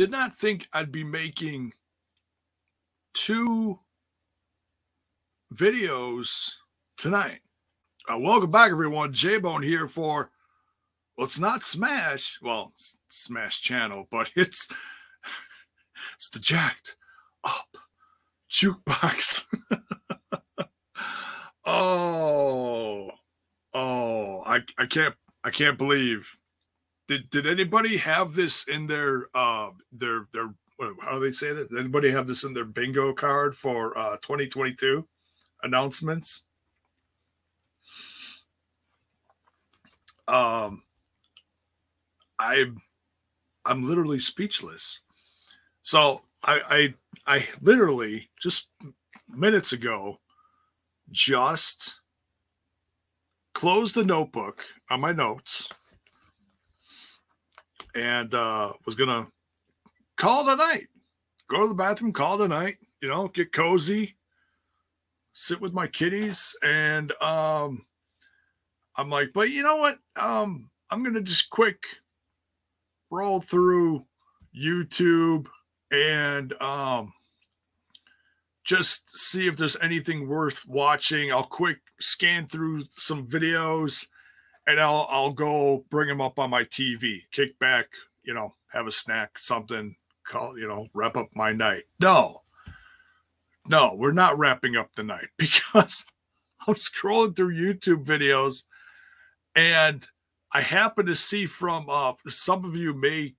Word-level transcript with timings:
did 0.00 0.10
not 0.10 0.34
think 0.34 0.66
I'd 0.72 0.90
be 0.90 1.04
making 1.04 1.74
two 3.12 3.80
videos 5.54 6.52
tonight. 6.96 7.40
Uh, 8.10 8.18
welcome 8.18 8.50
back, 8.50 8.70
everyone. 8.70 9.12
J 9.12 9.38
Bone 9.38 9.62
here 9.62 9.86
for, 9.86 10.30
well, 11.18 11.26
it's 11.26 11.38
not 11.38 11.62
Smash. 11.62 12.38
Well, 12.40 12.72
Smash 13.10 13.60
Channel, 13.60 14.08
but 14.10 14.30
it's 14.36 14.70
it's 16.14 16.30
the 16.30 16.38
Jacked 16.38 16.96
Up 17.44 17.76
Jukebox. 18.50 19.44
oh, 21.66 23.10
oh, 23.74 24.42
I 24.46 24.62
I 24.78 24.86
can't 24.86 25.14
I 25.44 25.50
can't 25.50 25.76
believe. 25.76 26.39
Did 27.10 27.28
did 27.28 27.44
anybody 27.44 27.96
have 27.96 28.36
this 28.36 28.68
in 28.68 28.86
their 28.86 29.26
uh 29.34 29.70
their 29.90 30.28
their 30.32 30.54
how 31.00 31.14
do 31.14 31.18
they 31.18 31.32
say 31.32 31.52
that? 31.52 31.68
Did 31.68 31.80
anybody 31.80 32.08
have 32.12 32.28
this 32.28 32.44
in 32.44 32.54
their 32.54 32.64
bingo 32.64 33.12
card 33.12 33.56
for 33.56 33.98
uh 33.98 34.16
2022 34.18 35.04
announcements? 35.64 36.46
Um 40.28 40.84
I 42.38 42.66
I'm 43.64 43.88
literally 43.88 44.20
speechless. 44.20 45.00
So 45.82 46.22
I 46.44 46.94
I 47.26 47.38
I 47.38 47.48
literally 47.60 48.30
just 48.40 48.68
minutes 49.28 49.72
ago 49.72 50.20
just 51.10 52.02
closed 53.52 53.96
the 53.96 54.04
notebook 54.04 54.64
on 54.88 55.00
my 55.00 55.10
notes 55.10 55.70
and 57.94 58.34
uh 58.34 58.72
was 58.86 58.94
gonna 58.94 59.26
call 60.16 60.44
tonight. 60.44 60.86
Go 61.48 61.62
to 61.62 61.68
the 61.68 61.74
bathroom, 61.74 62.12
call 62.12 62.38
tonight, 62.38 62.76
you 63.00 63.08
know, 63.08 63.28
get 63.28 63.52
cozy, 63.52 64.16
sit 65.32 65.60
with 65.60 65.72
my 65.72 65.86
kitties, 65.86 66.56
and 66.62 67.12
um 67.22 67.84
I'm 68.96 69.08
like, 69.08 69.30
but 69.32 69.50
you 69.50 69.62
know 69.62 69.76
what? 69.76 69.98
Um, 70.16 70.70
I'm 70.90 71.02
gonna 71.02 71.22
just 71.22 71.50
quick 71.50 71.84
roll 73.10 73.40
through 73.40 74.04
YouTube 74.56 75.46
and 75.90 76.52
um 76.60 77.12
just 78.64 79.10
see 79.18 79.48
if 79.48 79.56
there's 79.56 79.76
anything 79.80 80.28
worth 80.28 80.66
watching. 80.68 81.32
I'll 81.32 81.42
quick 81.42 81.78
scan 81.98 82.46
through 82.46 82.84
some 82.90 83.26
videos 83.26 84.06
and 84.70 84.80
I'll 84.80 85.06
I'll 85.10 85.32
go 85.32 85.84
bring 85.90 86.08
them 86.08 86.20
up 86.20 86.38
on 86.38 86.50
my 86.50 86.62
TV, 86.62 87.22
kick 87.32 87.58
back, 87.58 87.86
you 88.22 88.34
know, 88.34 88.54
have 88.68 88.86
a 88.86 88.92
snack, 88.92 89.38
something, 89.38 89.96
call, 90.24 90.58
you 90.58 90.68
know, 90.68 90.88
wrap 90.94 91.16
up 91.16 91.28
my 91.34 91.52
night. 91.52 91.84
No. 91.98 92.42
No, 93.68 93.94
we're 93.96 94.12
not 94.12 94.38
wrapping 94.38 94.76
up 94.76 94.94
the 94.94 95.02
night 95.02 95.28
because 95.38 96.04
I'm 96.66 96.74
scrolling 96.74 97.36
through 97.36 97.54
YouTube 97.54 98.04
videos 98.04 98.64
and 99.54 100.06
I 100.52 100.60
happen 100.60 101.06
to 101.06 101.14
see 101.14 101.46
from 101.46 101.86
uh, 101.88 102.12
some 102.28 102.64
of 102.64 102.76
you 102.76 102.94
may 102.94 103.34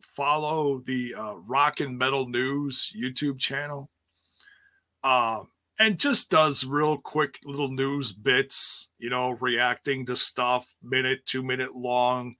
follow 0.00 0.80
the 0.80 1.14
uh, 1.14 1.34
Rock 1.46 1.80
and 1.80 1.98
Metal 1.98 2.28
News 2.28 2.92
YouTube 2.96 3.38
channel, 3.38 3.90
um, 5.02 5.48
and 5.78 5.98
just 5.98 6.30
does 6.30 6.64
real 6.64 6.96
quick 6.98 7.38
little 7.44 7.70
news 7.70 8.12
bits, 8.12 8.90
you 8.98 9.10
know, 9.10 9.30
reacting 9.30 10.06
to 10.06 10.16
stuff, 10.16 10.74
minute, 10.82 11.26
two 11.26 11.42
minute 11.42 11.74
long, 11.74 12.36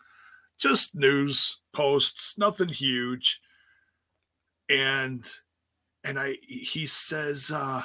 just 0.58 0.94
news 0.94 1.60
posts, 1.72 2.38
nothing 2.38 2.68
huge. 2.68 3.40
And 4.68 5.28
and 6.04 6.18
I 6.18 6.36
he 6.42 6.86
says, 6.86 7.50
uh, 7.50 7.82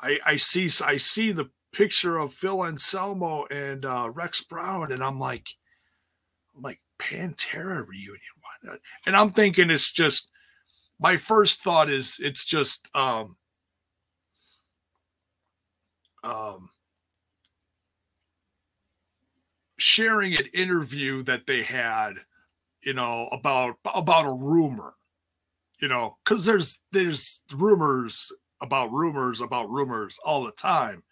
I 0.00 0.18
I 0.24 0.36
see 0.36 0.70
I 0.84 0.96
see 0.96 1.32
the 1.32 1.50
picture 1.72 2.18
of 2.18 2.32
Phil 2.32 2.64
Anselmo 2.64 3.46
and 3.50 3.84
uh, 3.84 4.10
Rex 4.14 4.42
Brown, 4.42 4.92
and 4.92 5.02
I'm 5.02 5.18
like, 5.18 5.48
I'm 6.54 6.62
like 6.62 6.80
Pantera 6.98 7.86
reunion. 7.86 8.18
Why 8.40 8.70
not? 8.70 8.80
And 9.06 9.16
I'm 9.16 9.32
thinking 9.32 9.70
it's 9.70 9.92
just 9.92 10.30
my 11.00 11.16
first 11.16 11.62
thought 11.62 11.90
is 11.90 12.18
it's 12.22 12.44
just 12.44 12.88
um 12.94 13.36
um 16.22 16.70
sharing 19.78 20.34
an 20.34 20.46
interview 20.54 21.22
that 21.24 21.46
they 21.46 21.62
had, 21.62 22.14
you 22.82 22.94
know, 22.94 23.28
about 23.32 23.76
about 23.84 24.26
a 24.26 24.32
rumor, 24.32 24.94
you 25.80 25.88
know, 25.88 26.16
because 26.24 26.44
there's 26.44 26.82
there's 26.92 27.42
rumors 27.52 28.32
about 28.60 28.92
rumors 28.92 29.40
about 29.40 29.68
rumors 29.68 30.18
all 30.24 30.44
the 30.44 30.52
time 30.52 31.02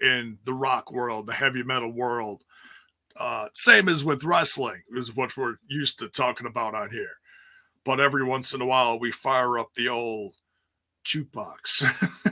in 0.00 0.38
the 0.44 0.54
rock 0.54 0.92
world, 0.92 1.26
the 1.26 1.32
heavy 1.32 1.62
metal 1.62 1.92
world. 1.92 2.44
Uh, 3.16 3.48
same 3.52 3.88
as 3.88 4.04
with 4.04 4.24
wrestling, 4.24 4.82
is 4.96 5.14
what 5.14 5.36
we're 5.36 5.56
used 5.66 5.98
to 5.98 6.08
talking 6.08 6.46
about 6.46 6.74
on 6.74 6.90
here. 6.90 7.16
But 7.84 8.00
every 8.00 8.24
once 8.24 8.54
in 8.54 8.60
a 8.60 8.66
while, 8.66 8.98
we 8.98 9.10
fire 9.10 9.58
up 9.58 9.74
the 9.74 9.88
old 9.88 10.36
jukebox. 11.04 11.84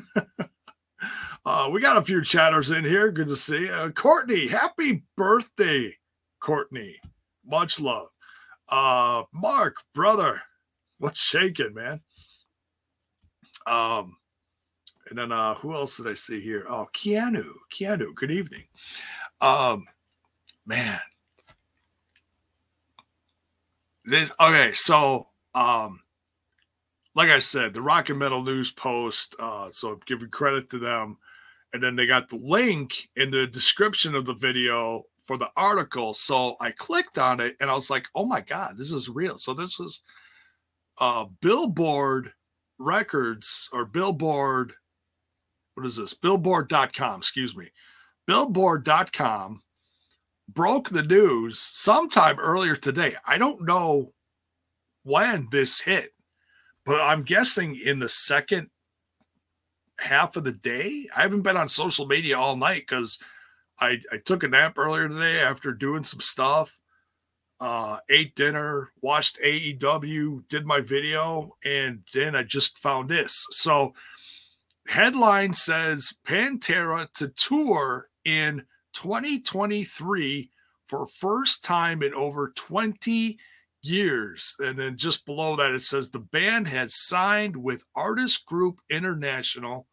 uh, 1.48 1.70
we 1.70 1.80
got 1.80 1.96
a 1.96 2.02
few 2.02 2.22
chatters 2.22 2.70
in 2.70 2.84
here. 2.84 3.10
Good 3.10 3.28
to 3.28 3.36
see. 3.36 3.70
Uh, 3.70 3.88
Courtney, 3.88 4.48
happy 4.48 5.04
birthday, 5.16 5.96
Courtney. 6.40 6.96
Much 7.42 7.80
love. 7.80 8.08
Uh, 8.68 9.22
Mark, 9.32 9.76
brother, 9.94 10.42
what's 10.98 11.18
shaking, 11.18 11.72
man? 11.72 12.02
Um, 13.66 14.18
and 15.08 15.18
then 15.18 15.32
uh, 15.32 15.54
who 15.54 15.72
else 15.72 15.96
did 15.96 16.08
I 16.08 16.14
see 16.14 16.38
here? 16.38 16.66
Oh, 16.68 16.86
Keanu. 16.92 17.50
Keanu, 17.72 18.14
good 18.14 18.30
evening. 18.30 18.64
Um, 19.40 19.86
man. 20.66 21.00
This 24.04 24.32
okay, 24.38 24.72
so 24.74 25.28
um 25.54 26.00
like 27.14 27.30
I 27.30 27.38
said, 27.38 27.72
the 27.72 27.80
Rock 27.80 28.10
and 28.10 28.18
Metal 28.18 28.42
News 28.42 28.70
Post, 28.70 29.34
uh, 29.40 29.70
so 29.72 29.92
I'm 29.92 30.00
giving 30.06 30.28
credit 30.28 30.68
to 30.70 30.78
them. 30.78 31.16
And 31.72 31.82
then 31.82 31.96
they 31.96 32.06
got 32.06 32.28
the 32.28 32.36
link 32.36 33.08
in 33.16 33.30
the 33.30 33.46
description 33.46 34.14
of 34.14 34.24
the 34.24 34.34
video 34.34 35.04
for 35.24 35.36
the 35.36 35.50
article. 35.56 36.14
So 36.14 36.56
I 36.60 36.70
clicked 36.70 37.18
on 37.18 37.40
it 37.40 37.56
and 37.60 37.70
I 37.70 37.74
was 37.74 37.90
like, 37.90 38.06
oh 38.14 38.24
my 38.24 38.40
God, 38.40 38.78
this 38.78 38.92
is 38.92 39.08
real. 39.08 39.38
So 39.38 39.54
this 39.54 39.78
is 39.78 40.02
uh 40.98 41.26
Billboard 41.40 42.32
Records 42.78 43.68
or 43.72 43.84
Billboard 43.84 44.74
what 45.78 45.86
is 45.86 45.96
this? 45.96 46.12
Billboard.com, 46.12 47.20
excuse 47.20 47.56
me. 47.56 47.68
Billboard.com 48.26 49.62
broke 50.48 50.88
the 50.88 51.04
news 51.04 51.60
sometime 51.60 52.36
earlier 52.40 52.74
today. 52.74 53.14
I 53.24 53.38
don't 53.38 53.64
know 53.64 54.12
when 55.04 55.46
this 55.52 55.82
hit, 55.82 56.10
but 56.84 57.00
I'm 57.00 57.22
guessing 57.22 57.76
in 57.76 58.00
the 58.00 58.08
second 58.08 58.70
half 59.98 60.36
of 60.36 60.44
the 60.44 60.52
day. 60.52 61.08
I 61.14 61.22
haven't 61.22 61.42
been 61.42 61.56
on 61.56 61.68
social 61.68 62.06
media 62.06 62.38
all 62.38 62.56
night 62.56 62.82
because 62.88 63.18
I, 63.80 64.00
I 64.12 64.18
took 64.24 64.42
a 64.42 64.48
nap 64.48 64.78
earlier 64.78 65.08
today 65.08 65.40
after 65.40 65.72
doing 65.72 66.04
some 66.04 66.20
stuff. 66.20 66.80
Uh, 67.60 67.98
ate 68.08 68.36
dinner, 68.36 68.92
watched 69.02 69.40
AEW, 69.44 70.46
did 70.48 70.64
my 70.64 70.80
video, 70.80 71.56
and 71.64 72.04
then 72.14 72.36
I 72.36 72.44
just 72.44 72.78
found 72.78 73.08
this. 73.08 73.46
So 73.50 73.94
headline 74.86 75.54
says 75.54 76.14
Pantera 76.24 77.12
to 77.14 77.28
tour 77.28 78.08
in 78.24 78.64
2023 78.92 80.50
for 80.86 81.06
first 81.06 81.64
time 81.64 82.02
in 82.02 82.14
over 82.14 82.52
20 82.54 83.38
years. 83.82 84.54
And 84.58 84.78
then 84.78 84.96
just 84.96 85.26
below 85.26 85.56
that, 85.56 85.72
it 85.72 85.82
says 85.82 86.10
the 86.10 86.18
band 86.18 86.68
has 86.68 86.94
signed 86.94 87.56
with 87.56 87.84
Artist 87.94 88.46
Group 88.46 88.80
International 88.90 89.86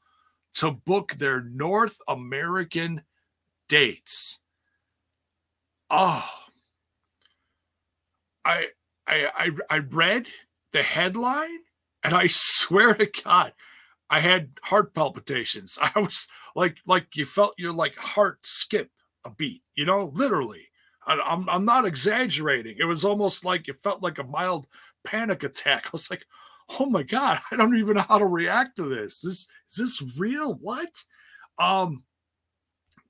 to 0.55 0.71
book 0.71 1.13
their 1.13 1.41
North 1.41 1.97
American 2.07 3.03
dates. 3.67 4.39
Oh, 5.89 6.27
I 8.43 8.67
I 9.07 9.27
I, 9.35 9.51
I 9.69 9.77
read 9.79 10.27
the 10.71 10.83
headline 10.83 11.59
and 12.03 12.13
I 12.13 12.27
swear 12.29 12.93
to 12.95 13.05
God, 13.23 13.53
I 14.09 14.19
had 14.19 14.51
heart 14.63 14.93
palpitations. 14.93 15.77
I 15.95 15.99
was 15.99 16.27
like, 16.55 16.77
like 16.85 17.15
you 17.15 17.25
felt 17.25 17.55
your 17.57 17.73
like 17.73 17.95
heart 17.95 18.39
skip 18.43 18.91
a 19.25 19.29
beat, 19.29 19.63
you 19.75 19.85
know, 19.85 20.11
literally. 20.13 20.64
I'm 21.07 21.47
I'm 21.49 21.65
not 21.65 21.85
exaggerating. 21.85 22.77
It 22.79 22.85
was 22.85 23.05
almost 23.05 23.45
like 23.45 23.67
it 23.67 23.81
felt 23.81 24.01
like 24.01 24.19
a 24.19 24.23
mild 24.23 24.67
panic 25.05 25.43
attack. 25.43 25.85
I 25.87 25.89
was 25.91 26.09
like, 26.09 26.25
oh 26.79 26.87
my 26.87 27.03
god, 27.03 27.39
I 27.51 27.55
don't 27.55 27.77
even 27.77 27.95
know 27.95 28.05
how 28.07 28.17
to 28.17 28.25
react 28.25 28.77
to 28.77 28.83
this. 28.83 29.21
This 29.21 29.33
is 29.33 29.47
this 29.77 30.17
real? 30.17 30.55
What? 30.55 31.03
Um, 31.59 32.03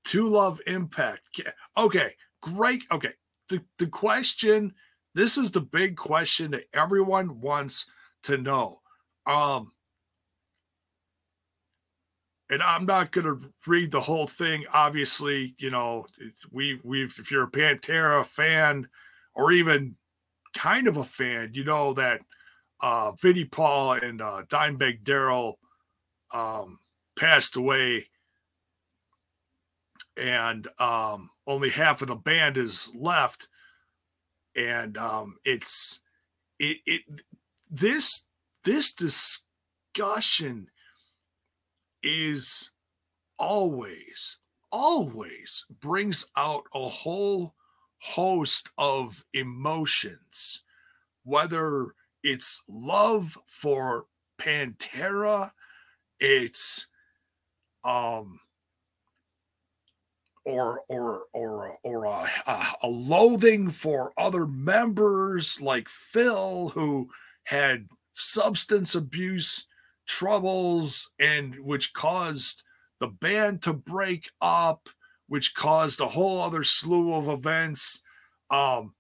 to 0.06 0.28
love 0.28 0.62
impact. 0.68 1.42
Okay, 1.78 2.14
great. 2.42 2.84
Okay, 2.92 3.14
the 3.50 3.64
the 3.78 3.88
question 3.88 4.74
This 5.14 5.38
is 5.38 5.52
the 5.52 5.62
big 5.62 5.96
question 5.96 6.52
that 6.52 6.66
everyone 6.74 7.40
wants 7.40 7.90
to 8.24 8.38
know. 8.38 8.82
Um, 9.26 9.72
and 12.50 12.62
I'm 12.62 12.86
not 12.86 13.12
going 13.12 13.26
to 13.26 13.50
read 13.66 13.92
the 13.92 14.02
whole 14.02 14.28
thing. 14.28 14.66
Obviously, 14.72 15.56
you 15.58 15.72
know, 15.72 16.06
we 16.52 16.80
we've 16.84 17.16
if 17.20 17.32
you're 17.32 17.44
a 17.44 17.52
Pantera 17.52 18.26
fan 18.26 18.88
or 19.34 19.52
even 19.52 19.96
kind 20.54 20.88
of 20.88 20.98
a 20.98 21.04
fan, 21.04 21.52
you 21.54 21.64
know 21.64 21.94
that 21.94 22.22
uh 22.82 23.14
Vinnie 23.14 23.46
Paul 23.46 23.94
and 23.94 24.22
uh 24.22 24.44
Dimebag 24.50 25.04
Darrell 25.04 25.60
um 26.34 26.80
passed 27.18 27.56
away 27.56 28.08
and 30.18 30.68
um 30.80 31.30
only 31.48 31.70
half 31.70 32.02
of 32.02 32.10
the 32.10 32.16
band 32.16 32.58
is 32.58 32.92
left 32.96 33.48
and 34.56 34.98
um 34.98 35.38
it's 35.46 36.02
it, 36.60 36.78
it 36.86 37.02
this 37.70 38.28
this 38.64 38.94
discussion 38.94 40.68
is 42.06 42.70
always, 43.40 44.38
always 44.72 45.66
brings 45.82 46.28
out 46.38 46.64
a 46.74 46.88
whole 46.88 47.56
host 48.00 48.70
of 48.78 49.26
emotions, 49.34 50.64
whether 51.24 51.88
it's 52.24 52.62
love 52.70 53.38
for 53.48 54.06
Pantera, 54.40 55.52
it's 56.20 56.88
um 57.84 58.40
or 60.46 60.82
or 60.88 61.26
or 61.34 61.78
or 61.84 62.06
a, 62.06 62.30
a, 62.48 62.88
loathing 62.88 63.70
for 63.70 64.14
other 64.18 64.46
members 64.46 65.60
like 65.60 65.90
Phil 65.90 66.70
who 66.70 67.10
had 67.44 67.88
substance 68.14 68.96
abuse 68.96 69.66
troubles 70.06 71.12
and 71.20 71.56
which 71.60 71.94
caused 71.94 72.64
the 73.00 73.08
band 73.08 73.62
to 73.64 73.74
break 73.74 74.30
up, 74.42 74.90
which 75.28 75.54
caused 75.54 76.00
a 76.00 76.08
whole 76.08 76.42
other 76.42 76.64
slew 76.64 77.14
of 77.14 77.28
events. 77.28 78.02
Um, 78.50 78.94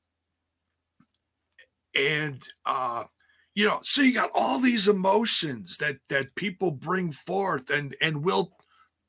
and 1.93 2.43
uh, 2.65 3.05
you 3.53 3.65
know, 3.65 3.79
so 3.83 4.01
you 4.01 4.13
got 4.13 4.31
all 4.33 4.59
these 4.59 4.87
emotions 4.87 5.77
that 5.77 5.97
that 6.09 6.35
people 6.35 6.71
bring 6.71 7.11
forth, 7.11 7.69
and 7.69 7.95
and 8.01 8.23
we'll 8.23 8.51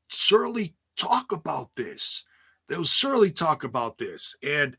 surely 0.09 0.77
talk 0.97 1.33
about 1.33 1.69
this. 1.77 2.25
They'll 2.69 2.85
surely 2.85 3.33
talk 3.33 3.65
about 3.65 3.99
this, 3.99 4.37
and 4.43 4.77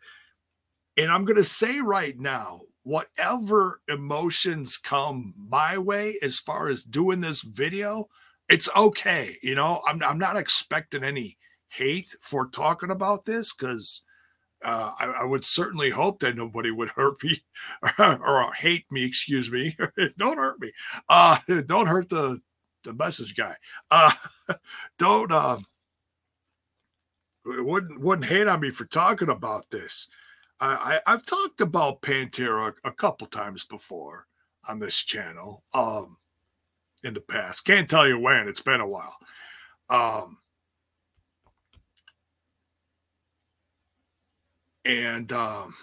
and 0.95 1.11
I'm 1.11 1.25
going 1.25 1.37
to 1.37 1.43
say 1.43 1.79
right 1.79 2.17
now, 2.17 2.61
whatever 2.87 3.81
emotions 3.89 4.77
come 4.77 5.33
my 5.37 5.77
way 5.77 6.17
as 6.21 6.39
far 6.39 6.69
as 6.69 6.85
doing 6.85 7.19
this 7.19 7.41
video, 7.41 8.07
it's 8.47 8.69
okay. 8.77 9.35
You 9.43 9.55
know, 9.55 9.81
I'm, 9.85 10.01
I'm 10.01 10.17
not 10.17 10.37
expecting 10.37 11.03
any 11.03 11.37
hate 11.67 12.15
for 12.21 12.47
talking 12.47 12.89
about 12.89 13.25
this 13.25 13.53
because 13.53 14.03
uh, 14.63 14.93
I, 14.97 15.05
I, 15.05 15.25
would 15.25 15.43
certainly 15.43 15.89
hope 15.89 16.19
that 16.19 16.37
nobody 16.37 16.71
would 16.71 16.87
hurt 16.87 17.21
me 17.21 17.43
or, 17.99 18.25
or 18.25 18.53
hate 18.53 18.85
me, 18.89 19.03
excuse 19.03 19.51
me. 19.51 19.75
don't 20.17 20.37
hurt 20.37 20.61
me. 20.61 20.71
Uh, 21.09 21.39
don't 21.65 21.87
hurt 21.87 22.07
the, 22.07 22.39
the 22.85 22.93
message 22.93 23.35
guy. 23.35 23.57
Uh, 23.91 24.13
don't, 24.97 25.33
um, 25.33 25.59
wouldn't, 27.45 27.99
wouldn't 27.99 28.29
hate 28.29 28.47
on 28.47 28.61
me 28.61 28.69
for 28.69 28.85
talking 28.85 29.29
about 29.29 29.69
this. 29.71 30.07
I, 30.59 30.99
I 31.05 31.11
have 31.11 31.25
talked 31.25 31.61
about 31.61 32.01
Pantera 32.01 32.73
a, 32.83 32.91
couple 32.91 33.27
times 33.27 33.63
before 33.63 34.27
on 34.67 34.79
this 34.79 35.03
channel. 35.03 35.63
Um, 35.73 36.17
in 37.03 37.13
the 37.13 37.21
past, 37.21 37.63
can't 37.63 37.89
tell 37.89 38.07
you 38.07 38.19
when. 38.19 38.47
It's 38.47 38.61
been 38.61 38.81
a 38.81 38.87
while. 38.87 39.17
Um, 39.89 40.39
and 44.83 45.31
um, 45.31 45.75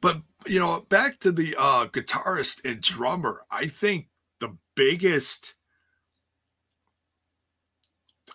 but 0.00 0.22
you 0.46 0.58
know, 0.58 0.80
back 0.88 1.18
to 1.20 1.32
the 1.32 1.54
uh, 1.58 1.86
guitarist 1.86 2.64
and 2.64 2.80
drummer. 2.80 3.44
I 3.50 3.66
think 3.66 4.08
the 4.40 4.56
biggest 4.74 5.55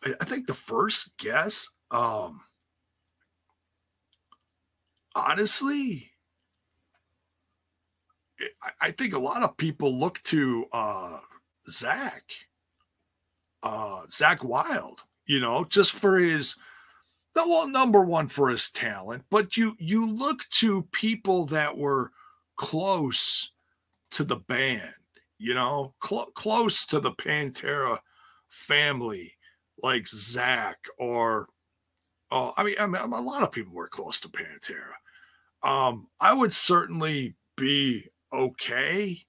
I 0.03 0.25
think 0.25 0.47
the 0.47 0.53
first 0.53 1.17
guess, 1.17 1.69
um, 1.91 2.41
honestly, 5.13 6.11
I 8.79 8.91
think 8.91 9.13
a 9.13 9.19
lot 9.19 9.43
of 9.43 9.57
people 9.57 9.99
look 9.99 10.21
to 10.23 10.65
uh, 10.71 11.19
Zakk, 11.69 12.47
uh, 13.61 14.01
Zakk 14.07 14.43
Wylde, 14.43 15.03
you 15.27 15.39
know, 15.39 15.63
just 15.65 15.91
for 15.91 16.17
his, 16.17 16.55
well, 17.35 17.67
number 17.67 18.01
one 18.01 18.27
for 18.27 18.49
his 18.49 18.71
talent, 18.71 19.25
but 19.29 19.55
you 19.55 19.75
you 19.77 20.07
look 20.07 20.49
to 20.49 20.87
people 20.91 21.45
that 21.47 21.77
were 21.77 22.11
close 22.55 23.51
to 24.11 24.23
the 24.23 24.37
band, 24.37 24.93
you 25.37 25.53
know, 25.53 25.93
cl- 26.03 26.31
close 26.33 26.85
to 26.87 26.99
the 26.99 27.11
Pantera 27.11 27.99
family 28.49 29.35
like 29.83 30.03
Zakk 30.03 30.75
or 30.97 31.47
oh, 32.31 32.53
I 32.57 32.63
mean, 32.63 32.75
I 32.79 32.87
mean, 32.87 33.01
a 33.01 33.21
lot 33.21 33.43
of 33.43 33.51
people 33.51 33.73
were 33.73 33.87
close 33.87 34.19
to 34.21 34.29
Pantera. 34.29 34.93
Um, 35.63 36.07
I 36.19 36.33
would 36.33 36.53
certainly 36.53 37.35
be 37.57 38.07
okay 38.33 39.21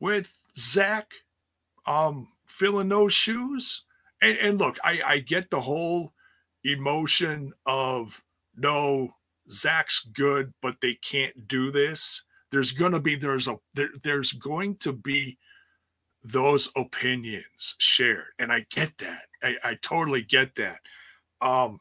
with 0.00 0.38
Zakk 0.56 1.06
um 1.86 2.28
filling 2.46 2.88
those 2.88 3.12
shoes. 3.12 3.84
And, 4.22 4.38
and 4.38 4.58
look, 4.58 4.78
I, 4.84 5.00
I 5.04 5.18
get 5.20 5.50
the 5.50 5.60
whole 5.60 6.12
emotion 6.64 7.52
of 7.64 8.22
no, 8.56 9.14
Zakk's 9.50 10.00
good, 10.00 10.52
but 10.60 10.76
they 10.82 10.94
can't 10.94 11.48
do 11.48 11.70
this. 11.70 12.24
There's 12.50 12.72
gonna 12.72 13.00
be 13.00 13.16
there's 13.16 13.48
a 13.48 13.56
there, 13.74 13.90
there's 14.02 14.32
going 14.32 14.76
to 14.78 14.92
be 14.92 15.38
those 16.22 16.70
opinions 16.76 17.74
shared, 17.78 18.32
and 18.38 18.52
I 18.52 18.66
get 18.70 18.98
that. 18.98 19.22
I, 19.42 19.56
I 19.64 19.74
totally 19.80 20.22
get 20.22 20.54
that. 20.56 20.80
Um, 21.40 21.80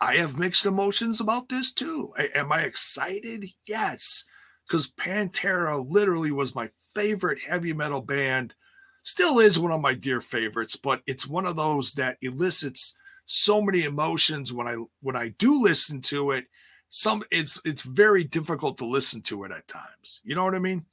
I 0.00 0.14
have 0.14 0.38
mixed 0.38 0.66
emotions 0.66 1.20
about 1.20 1.48
this 1.48 1.72
too. 1.72 2.12
I, 2.16 2.28
am 2.34 2.52
I 2.52 2.60
excited? 2.60 3.46
Yes, 3.66 4.24
because 4.66 4.92
Pantera 4.92 5.84
literally 5.88 6.30
was 6.30 6.54
my 6.54 6.70
favorite 6.94 7.40
heavy 7.40 7.72
metal 7.72 8.00
band. 8.00 8.54
Still 9.02 9.38
is 9.38 9.58
one 9.58 9.72
of 9.72 9.80
my 9.80 9.94
dear 9.94 10.20
favorites, 10.20 10.76
but 10.76 11.02
it's 11.06 11.26
one 11.26 11.46
of 11.46 11.56
those 11.56 11.94
that 11.94 12.18
elicits 12.20 12.94
so 13.26 13.60
many 13.60 13.84
emotions 13.84 14.52
when 14.52 14.68
I 14.68 14.76
when 15.00 15.16
I 15.16 15.30
do 15.38 15.60
listen 15.60 16.00
to 16.02 16.30
it. 16.32 16.46
Some 16.90 17.24
it's 17.30 17.60
it's 17.64 17.82
very 17.82 18.24
difficult 18.24 18.78
to 18.78 18.86
listen 18.86 19.22
to 19.22 19.44
it 19.44 19.52
at 19.52 19.66
times. 19.66 20.20
You 20.24 20.34
know 20.34 20.44
what 20.44 20.54
I 20.54 20.60
mean? 20.60 20.86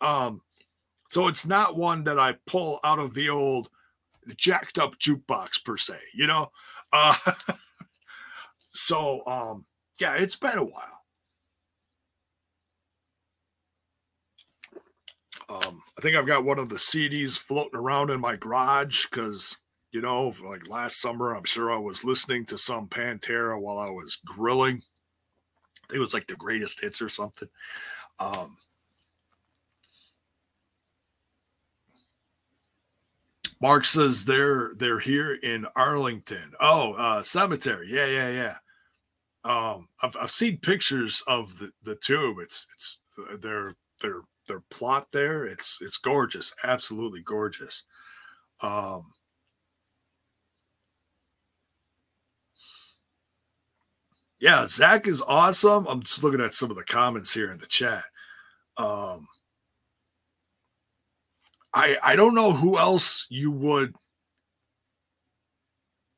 Um, 0.00 0.40
so 1.08 1.28
it's 1.28 1.46
not 1.46 1.76
one 1.76 2.04
that 2.04 2.18
I 2.18 2.34
pull 2.46 2.80
out 2.84 2.98
of 2.98 3.14
the 3.14 3.28
old 3.28 3.68
jacked 4.36 4.78
up 4.78 4.98
jukebox 4.98 5.64
per 5.64 5.76
se, 5.76 5.98
you 6.14 6.26
know? 6.26 6.50
Uh, 6.92 7.14
so, 8.60 9.22
um, 9.26 9.66
yeah, 10.00 10.14
it's 10.14 10.36
been 10.36 10.58
a 10.58 10.64
while. 10.64 10.96
Um, 15.48 15.82
I 15.96 16.00
think 16.00 16.16
I've 16.16 16.26
got 16.26 16.44
one 16.44 16.58
of 16.58 16.68
the 16.68 16.76
CDs 16.76 17.38
floating 17.38 17.78
around 17.78 18.10
in 18.10 18.20
my 18.20 18.34
garage 18.34 19.06
because, 19.06 19.58
you 19.92 20.00
know, 20.00 20.34
like 20.44 20.68
last 20.68 21.00
summer, 21.00 21.34
I'm 21.34 21.44
sure 21.44 21.70
I 21.72 21.78
was 21.78 22.04
listening 22.04 22.46
to 22.46 22.58
some 22.58 22.88
Pantera 22.88 23.60
while 23.60 23.78
I 23.78 23.88
was 23.88 24.16
grilling. 24.24 24.82
I 25.84 25.86
think 25.88 25.98
it 25.98 26.00
was 26.00 26.14
like 26.14 26.26
the 26.26 26.34
greatest 26.34 26.80
hits 26.80 27.00
or 27.00 27.08
something. 27.08 27.48
Um, 28.18 28.56
Mark 33.60 33.84
says 33.84 34.24
they're 34.24 34.72
they're 34.76 34.98
here 34.98 35.34
in 35.34 35.66
Arlington. 35.76 36.52
Oh, 36.60 36.92
uh, 36.94 37.22
cemetery. 37.22 37.88
Yeah, 37.90 38.06
yeah, 38.06 38.28
yeah. 38.30 38.56
Um, 39.44 39.88
I've 40.02 40.16
I've 40.16 40.30
seen 40.30 40.58
pictures 40.58 41.22
of 41.26 41.58
the 41.58 41.70
the 41.82 41.96
tomb. 41.96 42.36
It's 42.40 42.66
it's 42.74 43.00
their 43.40 43.76
their 44.02 44.22
their 44.46 44.60
plot 44.70 45.08
there. 45.12 45.46
It's 45.46 45.78
it's 45.80 45.96
gorgeous, 45.96 46.52
absolutely 46.64 47.22
gorgeous. 47.22 47.84
Um, 48.60 49.12
yeah, 54.38 54.64
Zakk 54.64 55.06
is 55.06 55.22
awesome. 55.26 55.86
I'm 55.86 56.02
just 56.02 56.22
looking 56.22 56.40
at 56.40 56.54
some 56.54 56.70
of 56.70 56.76
the 56.76 56.84
comments 56.84 57.32
here 57.32 57.50
in 57.50 57.58
the 57.58 57.66
chat. 57.66 58.04
Um, 58.76 59.26
I 61.76 61.98
I 62.02 62.16
don't 62.16 62.34
know 62.34 62.52
who 62.52 62.78
else 62.78 63.26
you 63.28 63.52
would. 63.52 63.94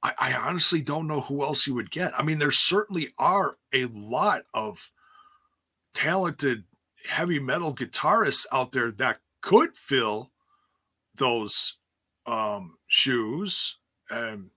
I, 0.03 0.15
I 0.17 0.33
honestly 0.35 0.81
don't 0.81 1.09
know 1.09 1.21
who 1.21 1.43
else 1.43 1.67
you 1.67 1.75
would 1.75 1.91
get. 1.91 2.19
I 2.19 2.23
mean, 2.23 2.39
there 2.39 2.53
certainly 2.53 3.09
are 3.19 3.59
a 3.75 3.87
lot 3.87 4.43
of 4.55 4.93
talented 5.93 6.63
heavy 7.09 7.41
metal 7.41 7.75
guitarists 7.75 8.47
out 8.53 8.71
there 8.71 8.93
that 8.93 9.19
could 9.43 9.77
fill 9.77 10.31
those 11.17 11.79
um, 12.25 12.79
shoes. 12.87 13.79
And 14.09 14.51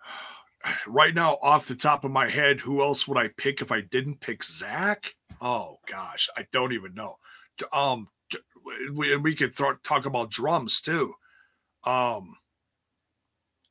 right 0.86 1.14
now, 1.14 1.38
off 1.42 1.66
the 1.66 1.74
top 1.74 2.04
of 2.04 2.12
my 2.12 2.28
head, 2.28 2.60
who 2.60 2.80
else 2.80 3.08
would 3.08 3.18
I 3.18 3.30
pick 3.36 3.60
if 3.60 3.72
I 3.72 3.80
didn't 3.80 4.20
pick 4.20 4.42
Zakk? 4.42 5.14
Oh 5.40 5.78
gosh, 5.88 6.28
I 6.36 6.46
don't 6.52 6.72
even 6.72 6.94
know. 6.94 7.16
Um, 7.72 8.08
we, 8.92 9.12
and 9.12 9.22
we 9.22 9.34
could 9.34 9.54
throw, 9.54 9.74
talk 9.76 10.06
about 10.06 10.30
drums 10.30 10.80
too. 10.80 11.14
Um, 11.84 12.36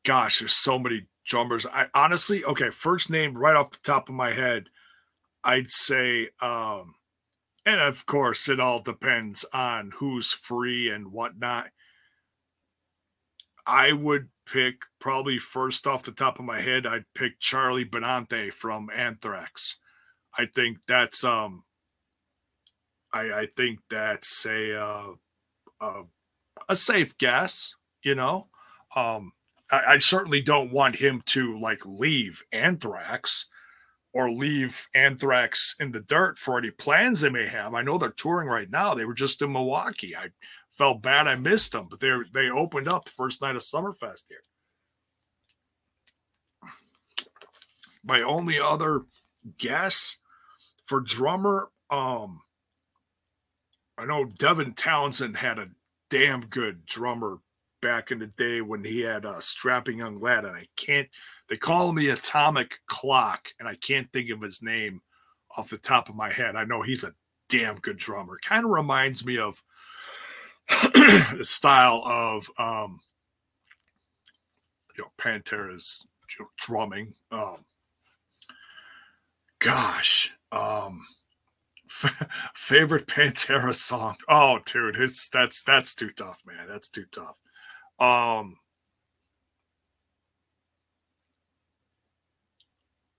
gosh, 0.04 0.40
there's 0.40 0.54
so 0.54 0.80
many 0.80 1.08
drummers. 1.26 1.66
I 1.66 1.88
honestly, 1.94 2.44
okay, 2.46 2.70
first 2.70 3.10
name 3.10 3.38
right 3.38 3.56
off 3.56 3.72
the 3.72 3.80
top 3.84 4.10
of 4.10 4.16
my 4.16 4.32
head, 4.32 4.70
I'd 5.44 5.70
say, 5.70 6.30
um, 6.42 6.96
and 7.66 7.80
of 7.80 8.06
course, 8.06 8.48
it 8.48 8.60
all 8.60 8.80
depends 8.80 9.46
on 9.54 9.92
who's 9.96 10.32
free 10.32 10.90
and 10.90 11.12
whatnot. 11.12 11.70
I 13.68 13.92
would 13.94 14.30
pick 14.46 14.84
probably 15.00 15.40
first 15.40 15.88
off 15.88 16.04
the 16.04 16.12
top 16.12 16.38
of 16.40 16.46
my 16.46 16.62
head, 16.62 16.86
I'd 16.86 17.06
pick 17.16 17.40
Charlie 17.40 17.86
Benante 17.86 18.54
from 18.54 18.90
Anthrax. 18.96 19.80
I 20.38 20.46
think 20.46 20.80
that's 20.88 21.24
um 21.24 21.64
I 23.16 23.40
I 23.40 23.46
think 23.48 23.80
that's 23.90 24.46
a 24.46 24.80
uh, 24.80 25.12
uh 25.82 26.04
a 26.70 26.76
safe 26.76 27.18
guess, 27.18 27.76
you 28.04 28.14
know. 28.14 28.50
Um 28.96 29.32
I, 29.72 29.94
I 29.94 29.98
certainly 30.00 30.42
don't 30.42 30.72
want 30.72 30.98
him 30.98 31.24
to 31.28 31.60
like 31.60 31.84
leave 31.86 32.44
Anthrax 32.52 33.50
or 34.14 34.32
leave 34.32 34.88
Anthrax 34.96 35.76
in 35.80 35.92
the 35.92 36.00
dirt 36.00 36.38
for 36.38 36.58
any 36.58 36.72
plans 36.72 37.22
they 37.22 37.30
may 37.30 37.48
have. 37.48 37.74
I 37.74 37.82
know 37.82 37.98
they're 37.98 38.10
touring 38.12 38.48
right 38.48 38.70
now. 38.70 38.94
They 38.94 39.06
were 39.06 39.14
just 39.14 39.42
in 39.42 39.52
Milwaukee. 39.52 40.16
I 40.16 40.30
felt 40.72 41.02
bad 41.02 41.28
I 41.28 41.36
missed 41.36 41.72
them, 41.72 41.88
but 41.90 42.00
they 42.00 42.12
they 42.34 42.50
opened 42.50 42.88
up 42.88 43.06
the 43.06 43.12
first 43.12 43.42
night 43.42 43.56
of 43.56 43.62
Summerfest 43.62 44.26
here. 44.30 44.44
My 48.04 48.22
only 48.22 48.60
other 48.60 49.02
guess 49.58 50.20
for 50.86 51.02
drummer, 51.02 51.70
um, 51.90 52.42
I 53.98 54.06
know 54.06 54.26
Devin 54.26 54.74
Townsend 54.74 55.38
had 55.38 55.58
a 55.58 55.70
damn 56.10 56.46
good 56.48 56.86
drummer 56.86 57.40
back 57.82 58.12
in 58.12 58.20
the 58.20 58.28
day 58.28 58.62
when 58.62 58.84
he 58.84 59.02
had 59.02 59.26
a 59.26 59.42
strapping 59.42 60.00
young 60.00 60.20
lad, 60.20 60.46
and 60.46 60.56
I 60.56 60.68
can't. 60.76 61.08
They 61.48 61.58
call 61.58 61.90
him 61.90 61.96
the 61.96 62.10
Atomic 62.10 62.80
Clock, 62.88 63.50
and 63.60 63.68
I 63.70 63.76
can't 63.76 64.12
think 64.12 64.32
of 64.32 64.42
his 64.42 64.62
name 64.62 65.02
off 65.56 65.70
the 65.70 65.78
top 65.78 66.10
of 66.10 66.16
my 66.16 66.32
head. 66.32 66.56
I 66.56 66.66
know 66.66 66.82
he's 66.82 67.04
a 67.04 67.14
damn 67.50 67.76
good 67.78 67.98
drummer. 67.98 68.40
Kind 68.44 68.66
of 68.66 68.72
reminds 68.72 69.26
me 69.26 69.38
of 69.38 69.62
the 70.70 71.44
style 71.44 72.02
of 72.06 72.50
um, 72.58 73.00
you 74.98 75.04
know 75.04 75.12
Pantera's 75.18 76.06
drumming. 76.58 77.14
Um, 77.32 77.66
gosh, 79.60 80.34
um, 80.52 81.06
favorite 82.56 83.08
Pantera 83.08 83.74
song? 83.74 84.16
Oh, 84.30 84.60
dude, 84.66 84.98
it's 84.98 85.30
that's 85.30 85.64
that's 85.64 85.94
too 85.94 86.10
tough, 86.12 86.42
man. 86.46 86.68
That's 86.68 86.90
too 86.90 87.06
tough. 87.12 87.38
Um, 88.00 88.58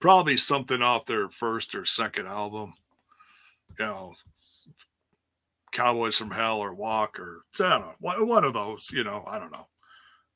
probably 0.00 0.36
something 0.36 0.82
off 0.82 1.04
their 1.06 1.28
first 1.28 1.74
or 1.74 1.84
second 1.84 2.26
album. 2.26 2.74
You 3.78 3.84
know, 3.84 4.14
Cowboys 5.72 6.16
from 6.16 6.30
Hell 6.30 6.58
or 6.58 6.74
Walk 6.74 7.18
or 7.20 7.44
I 7.60 7.68
don't 7.68 7.80
know, 7.82 7.94
one, 8.00 8.26
one 8.28 8.44
of 8.44 8.54
those. 8.54 8.90
You 8.92 9.04
know, 9.04 9.24
I 9.26 9.38
don't 9.38 9.52
know. 9.52 9.66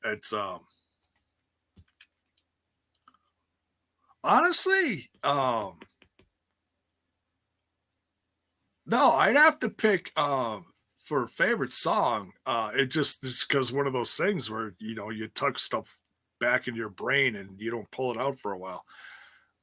It's 0.05 0.33
um 0.33 0.61
honestly 4.23 5.09
um 5.23 5.77
no, 8.85 9.11
I'd 9.11 9.35
have 9.35 9.59
to 9.59 9.69
pick 9.69 10.17
um 10.17 10.65
for 11.11 11.27
favorite 11.27 11.73
song, 11.73 12.31
uh, 12.45 12.71
it 12.73 12.85
just 12.85 13.23
it's 13.23 13.45
because 13.45 13.71
one 13.71 13.87
of 13.87 13.93
those 13.93 14.15
things 14.15 14.49
where 14.49 14.75
you 14.79 14.95
know 14.95 15.09
you 15.09 15.27
tuck 15.27 15.59
stuff 15.59 15.97
back 16.39 16.67
in 16.67 16.75
your 16.75 16.89
brain 16.89 17.35
and 17.35 17.59
you 17.59 17.69
don't 17.69 17.91
pull 17.91 18.11
it 18.11 18.17
out 18.17 18.39
for 18.39 18.53
a 18.53 18.57
while. 18.57 18.85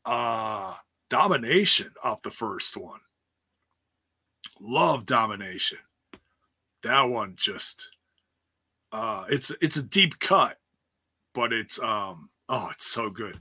Uh, 0.04 0.74
domination 1.08 1.92
off 2.02 2.22
the 2.22 2.30
first 2.30 2.76
one. 2.76 3.00
Love 4.60 5.06
domination. 5.06 5.78
That 6.82 7.02
one 7.02 7.34
just 7.36 7.90
uh 8.92 9.24
it's 9.30 9.50
it's 9.60 9.76
a 9.76 9.82
deep 9.82 10.18
cut, 10.18 10.58
but 11.34 11.52
it's 11.52 11.80
um 11.80 12.30
oh 12.48 12.68
it's 12.72 12.86
so 12.86 13.10
good. 13.10 13.40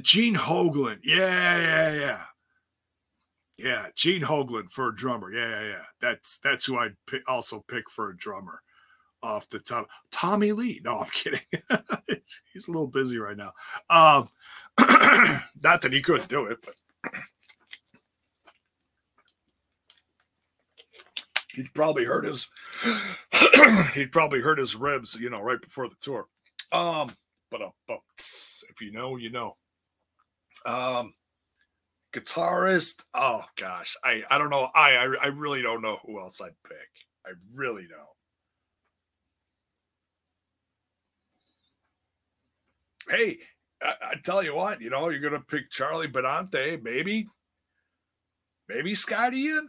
Gene 0.00 0.36
Hoglan. 0.36 1.00
Yeah, 1.02 1.58
yeah, 1.58 1.92
yeah. 1.92 2.22
Yeah, 3.62 3.86
Gene 3.94 4.22
Hoglan 4.22 4.70
for 4.70 4.88
a 4.88 4.96
drummer. 4.96 5.32
Yeah, 5.32 5.48
yeah, 5.48 5.68
yeah. 5.68 5.82
That's 6.00 6.38
that's 6.38 6.64
who 6.64 6.78
I'd 6.78 6.96
pick, 7.06 7.22
also 7.28 7.64
pick 7.68 7.90
for 7.90 8.10
a 8.10 8.16
drummer 8.16 8.62
off 9.22 9.48
the 9.48 9.60
top. 9.60 9.88
Tommy 10.10 10.52
Lee. 10.52 10.80
No, 10.84 11.00
I'm 11.00 11.10
kidding. 11.12 11.40
He's 12.52 12.68
a 12.68 12.70
little 12.70 12.86
busy 12.86 13.18
right 13.18 13.36
now. 13.36 13.52
Um, 13.90 14.28
not 15.62 15.82
that 15.82 15.92
he 15.92 16.00
couldn't 16.00 16.28
do 16.28 16.46
it, 16.46 16.58
but 16.64 16.74
he'd 21.54 21.74
probably 21.74 22.04
hurt 22.04 22.24
his 22.24 22.50
he'd 23.94 24.12
probably 24.12 24.40
hurt 24.40 24.58
his 24.58 24.74
ribs, 24.74 25.18
you 25.20 25.28
know, 25.28 25.42
right 25.42 25.60
before 25.60 25.88
the 25.88 25.96
tour. 26.00 26.26
Um, 26.72 27.14
but 27.50 27.60
uh, 27.60 27.70
but 27.86 27.98
if 28.18 28.80
you 28.80 28.90
know, 28.92 29.16
you 29.16 29.30
know. 29.30 29.56
Um, 30.66 31.14
guitarist. 32.12 33.04
Oh 33.14 33.44
gosh, 33.56 33.96
I 34.04 34.22
I 34.30 34.38
don't 34.38 34.50
know. 34.50 34.68
I 34.74 34.96
I, 34.96 35.14
I 35.22 35.26
really 35.28 35.62
don't 35.62 35.82
know 35.82 35.98
who 36.04 36.20
else 36.20 36.40
I'd 36.40 36.50
pick. 36.66 36.88
I 37.26 37.30
really 37.54 37.86
don't. 37.88 38.00
Hey, 43.08 43.38
I, 43.82 43.94
I 44.02 44.14
tell 44.22 44.42
you 44.42 44.54
what, 44.54 44.80
you 44.80 44.90
know, 44.90 45.08
you're 45.08 45.20
gonna 45.20 45.40
pick 45.40 45.70
Charlie 45.70 46.08
Benante, 46.08 46.82
maybe, 46.82 47.26
maybe 48.68 48.94
Scott 48.94 49.34
Ian, 49.34 49.68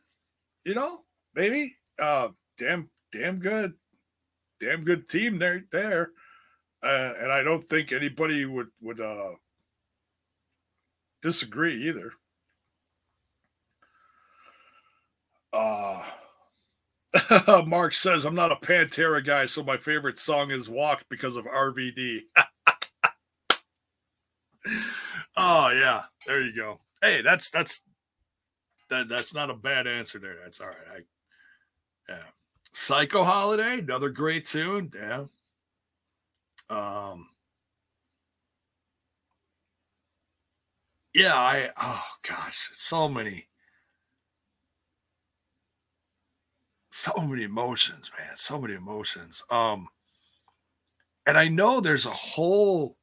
you 0.63 0.75
know, 0.75 1.00
maybe. 1.33 1.75
Uh, 2.00 2.29
damn, 2.57 2.89
damn 3.12 3.39
good, 3.39 3.74
damn 4.60 4.83
good 4.83 5.07
team 5.10 5.38
there, 5.38 5.63
there. 5.71 6.12
Uh, 6.83 7.13
and 7.19 7.31
I 7.31 7.43
don't 7.43 7.63
think 7.63 7.91
anybody 7.91 8.45
would 8.45 8.69
would 8.81 9.00
uh 9.00 9.31
disagree 11.21 11.88
either. 11.89 12.12
Uh 15.53 16.03
Mark 17.67 17.93
says 17.93 18.25
I'm 18.25 18.36
not 18.36 18.51
a 18.51 18.55
Pantera 18.55 19.24
guy, 19.24 19.46
so 19.46 19.63
my 19.63 19.77
favorite 19.77 20.17
song 20.17 20.51
is 20.51 20.70
Walk 20.70 21.03
because 21.10 21.36
of 21.36 21.46
RVD. 21.46 22.22
oh 25.38 25.70
yeah, 25.72 26.03
there 26.25 26.41
you 26.41 26.55
go. 26.55 26.79
Hey, 27.01 27.22
that's 27.22 27.50
that's 27.50 27.84
that 28.89 29.10
that's 29.10 29.34
not 29.34 29.50
a 29.50 29.53
bad 29.55 29.88
answer 29.88 30.20
there. 30.20 30.36
That's 30.43 30.62
all 30.62 30.67
right. 30.67 30.77
I, 32.10 32.13
yeah. 32.13 32.24
Psycho 32.74 33.24
Holiday, 33.24 33.79
another 33.79 34.10
great 34.10 34.46
tune. 34.46 34.91
Yeah. 34.96 35.25
Um 36.70 37.27
Yeah, 41.13 41.36
I 41.36 41.70
oh 41.81 42.03
gosh, 42.27 42.70
so 42.74 43.08
many 43.10 43.48
so 46.91 47.13
many 47.21 47.43
emotions, 47.43 48.12
man. 48.17 48.36
So 48.36 48.60
many 48.60 48.75
emotions. 48.75 49.41
Um, 49.50 49.88
and 51.25 51.38
I 51.38 51.48
know 51.48 51.79
there's 51.79 52.05
a 52.05 52.12
whole 52.12 52.98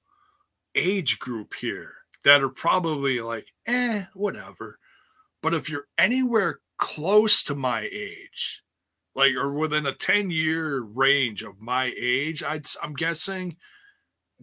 age 0.75 1.19
group 1.19 1.55
here 1.55 1.95
that 2.25 2.43
are 2.43 2.51
probably 2.51 3.21
like, 3.21 3.47
eh, 3.67 4.05
whatever. 4.15 4.79
But 5.43 5.55
if 5.55 5.71
you're 5.71 5.87
anywhere 5.97 6.61
close 6.77 7.43
to 7.45 7.55
my 7.55 7.89
age, 7.91 8.63
like 9.15 9.35
or 9.35 9.53
within 9.53 9.87
a 9.87 9.95
10 9.95 10.31
year 10.31 10.81
range 10.81 11.43
of 11.43 11.61
my 11.61 11.93
age, 11.99 12.43
I'd 12.43 12.67
I'm 12.83 12.93
guessing 12.95 13.57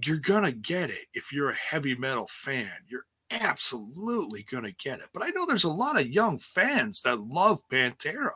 you're 0.03 0.17
gonna 0.17 0.51
get 0.51 0.89
it 0.89 1.07
if 1.13 1.31
you're 1.31 1.51
a 1.51 1.55
heavy 1.55 1.95
metal 1.95 2.27
fan. 2.29 2.71
You're 2.87 3.05
absolutely 3.31 4.43
gonna 4.43 4.73
get 4.73 4.99
it. 4.99 5.09
But 5.13 5.23
I 5.23 5.29
know 5.29 5.45
there's 5.45 5.63
a 5.63 5.69
lot 5.69 5.99
of 5.99 6.07
young 6.09 6.39
fans 6.39 7.01
that 7.03 7.19
love 7.19 7.61
Pantera 7.71 8.31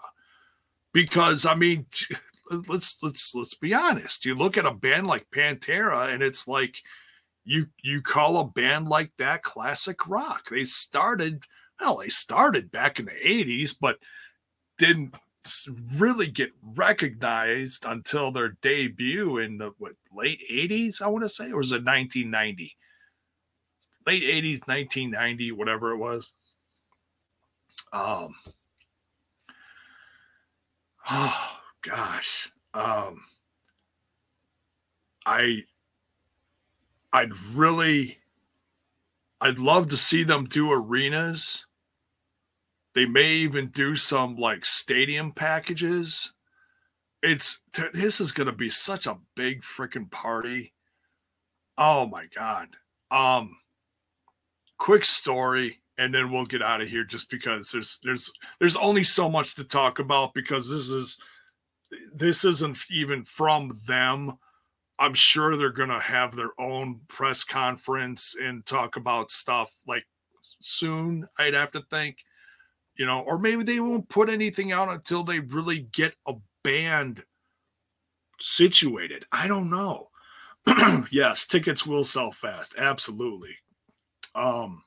because 0.93 1.45
I 1.45 1.55
mean, 1.55 1.85
let's 2.67 3.01
let's 3.01 3.33
let's 3.35 3.55
be 3.55 3.73
honest. 3.73 4.25
You 4.25 4.35
look 4.35 4.57
at 4.57 4.65
a 4.65 4.73
band 4.73 5.07
like 5.07 5.27
Pantera, 5.35 6.13
and 6.13 6.23
it's 6.23 6.47
like 6.47 6.77
you 7.43 7.67
you 7.81 8.01
call 8.01 8.39
a 8.39 8.47
band 8.47 8.87
like 8.87 9.11
that 9.17 9.43
classic 9.43 10.07
rock. 10.07 10.49
They 10.49 10.65
started 10.65 11.43
well, 11.79 11.97
they 11.97 12.09
started 12.09 12.71
back 12.71 12.99
in 12.99 13.05
the 13.05 13.11
80s, 13.11 13.75
but 13.79 13.99
didn't 14.77 15.15
really 15.95 16.27
get 16.27 16.51
recognized 16.61 17.85
until 17.85 18.31
their 18.31 18.57
debut 18.61 19.37
in 19.37 19.57
the 19.57 19.71
what 19.77 19.93
late 20.13 20.41
80s, 20.51 21.01
I 21.01 21.07
want 21.07 21.23
to 21.23 21.29
say, 21.29 21.51
or 21.51 21.57
was 21.57 21.71
it 21.71 21.85
1990? 21.85 22.75
Late 24.05 24.23
80s, 24.23 24.67
1990, 24.67 25.51
whatever 25.53 25.91
it 25.91 25.97
was. 25.97 26.33
Um 27.93 28.35
oh 31.11 31.57
gosh. 31.81 32.51
Um 32.73 33.23
I 35.25 35.63
I'd 37.11 37.35
really 37.53 38.19
I'd 39.41 39.59
love 39.59 39.87
to 39.89 39.97
see 39.97 40.23
them 40.23 40.45
do 40.45 40.71
arenas. 40.71 41.65
They 42.93 43.05
may 43.05 43.33
even 43.33 43.67
do 43.67 43.95
some 43.95 44.35
like 44.35 44.65
stadium 44.65 45.31
packages. 45.31 46.33
It's 47.21 47.61
this 47.93 48.19
is 48.19 48.31
going 48.31 48.47
to 48.47 48.53
be 48.53 48.69
such 48.69 49.05
a 49.05 49.19
big 49.35 49.61
freaking 49.61 50.09
party. 50.09 50.73
Oh 51.77 52.07
my 52.07 52.25
god. 52.35 52.69
Um 53.11 53.57
quick 54.77 55.03
story 55.05 55.78
and 55.99 56.13
then 56.13 56.31
we'll 56.31 56.45
get 56.45 56.61
out 56.61 56.81
of 56.81 56.87
here 56.87 57.03
just 57.03 57.29
because 57.29 57.71
there's 57.71 57.99
there's 58.03 58.31
there's 58.59 58.77
only 58.77 59.03
so 59.03 59.29
much 59.29 59.55
to 59.55 59.63
talk 59.63 59.99
about 59.99 60.33
because 60.33 60.69
this 60.69 60.89
is 60.89 61.19
this 62.13 62.45
isn't 62.45 62.77
even 62.89 63.23
from 63.23 63.77
them 63.87 64.37
I'm 64.99 65.13
sure 65.13 65.55
they're 65.55 65.71
going 65.71 65.89
to 65.89 65.99
have 65.99 66.35
their 66.35 66.51
own 66.59 66.99
press 67.07 67.45
conference 67.45 68.35
and 68.39 68.65
talk 68.65 68.97
about 68.97 69.31
stuff 69.31 69.73
like 69.87 70.05
soon, 70.59 71.27
I'd 71.37 71.53
have 71.53 71.71
to 71.71 71.83
think, 71.89 72.17
you 72.97 73.05
know, 73.05 73.21
or 73.21 73.39
maybe 73.39 73.63
they 73.63 73.79
won't 73.79 74.09
put 74.09 74.29
anything 74.29 74.73
out 74.73 74.89
until 74.89 75.23
they 75.23 75.39
really 75.39 75.87
get 75.93 76.15
a 76.27 76.33
band 76.63 77.23
situated. 78.39 79.25
I 79.31 79.47
don't 79.47 79.69
know. 79.69 80.09
yes, 81.11 81.47
tickets 81.47 81.85
will 81.85 82.03
sell 82.03 82.31
fast. 82.31 82.75
Absolutely. 82.77 83.55
Um, 84.35 84.83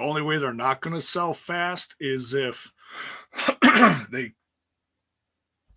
the 0.00 0.06
only 0.06 0.22
way 0.22 0.38
they're 0.38 0.54
not 0.54 0.80
going 0.80 0.94
to 0.96 1.02
sell 1.02 1.34
fast 1.34 1.94
is 2.00 2.32
if 2.32 2.72
they 4.10 4.32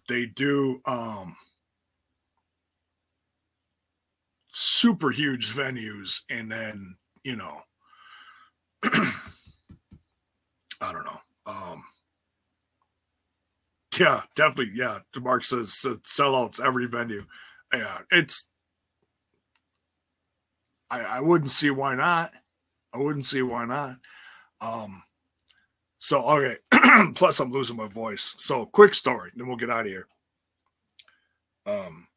they 0.07 0.25
do 0.25 0.79
um 0.85 1.35
super 4.53 5.09
huge 5.09 5.53
venues 5.53 6.21
and 6.29 6.49
then 6.49 6.95
you 7.25 7.35
know 7.35 7.59
i 8.83 9.11
don't 10.81 11.05
know 11.05 11.19
um 11.45 11.83
yeah 13.99 14.21
definitely 14.35 14.71
yeah 14.73 14.99
demark 15.13 15.43
says 15.43 15.69
sellouts 16.03 16.63
every 16.63 16.85
venue. 16.85 17.25
Yeah 17.73 17.97
it's 18.09 18.49
i 20.89 21.01
i 21.01 21.19
wouldn't 21.19 21.51
see 21.51 21.69
why 21.69 21.93
not 21.93 22.31
i 22.93 22.97
wouldn't 22.97 23.25
see 23.25 23.41
why 23.41 23.65
not 23.65 23.97
um 24.61 25.03
so 26.03 26.21
okay, 26.27 26.57
plus 27.15 27.39
I'm 27.39 27.49
losing 27.49 27.77
my 27.77 27.87
voice. 27.87 28.35
So 28.37 28.65
quick 28.65 28.93
story, 28.93 29.31
then 29.37 29.47
we'll 29.47 29.55
get 29.55 29.69
out 29.69 29.85
of 29.85 29.87
here. 29.87 30.05
Um 31.65 32.07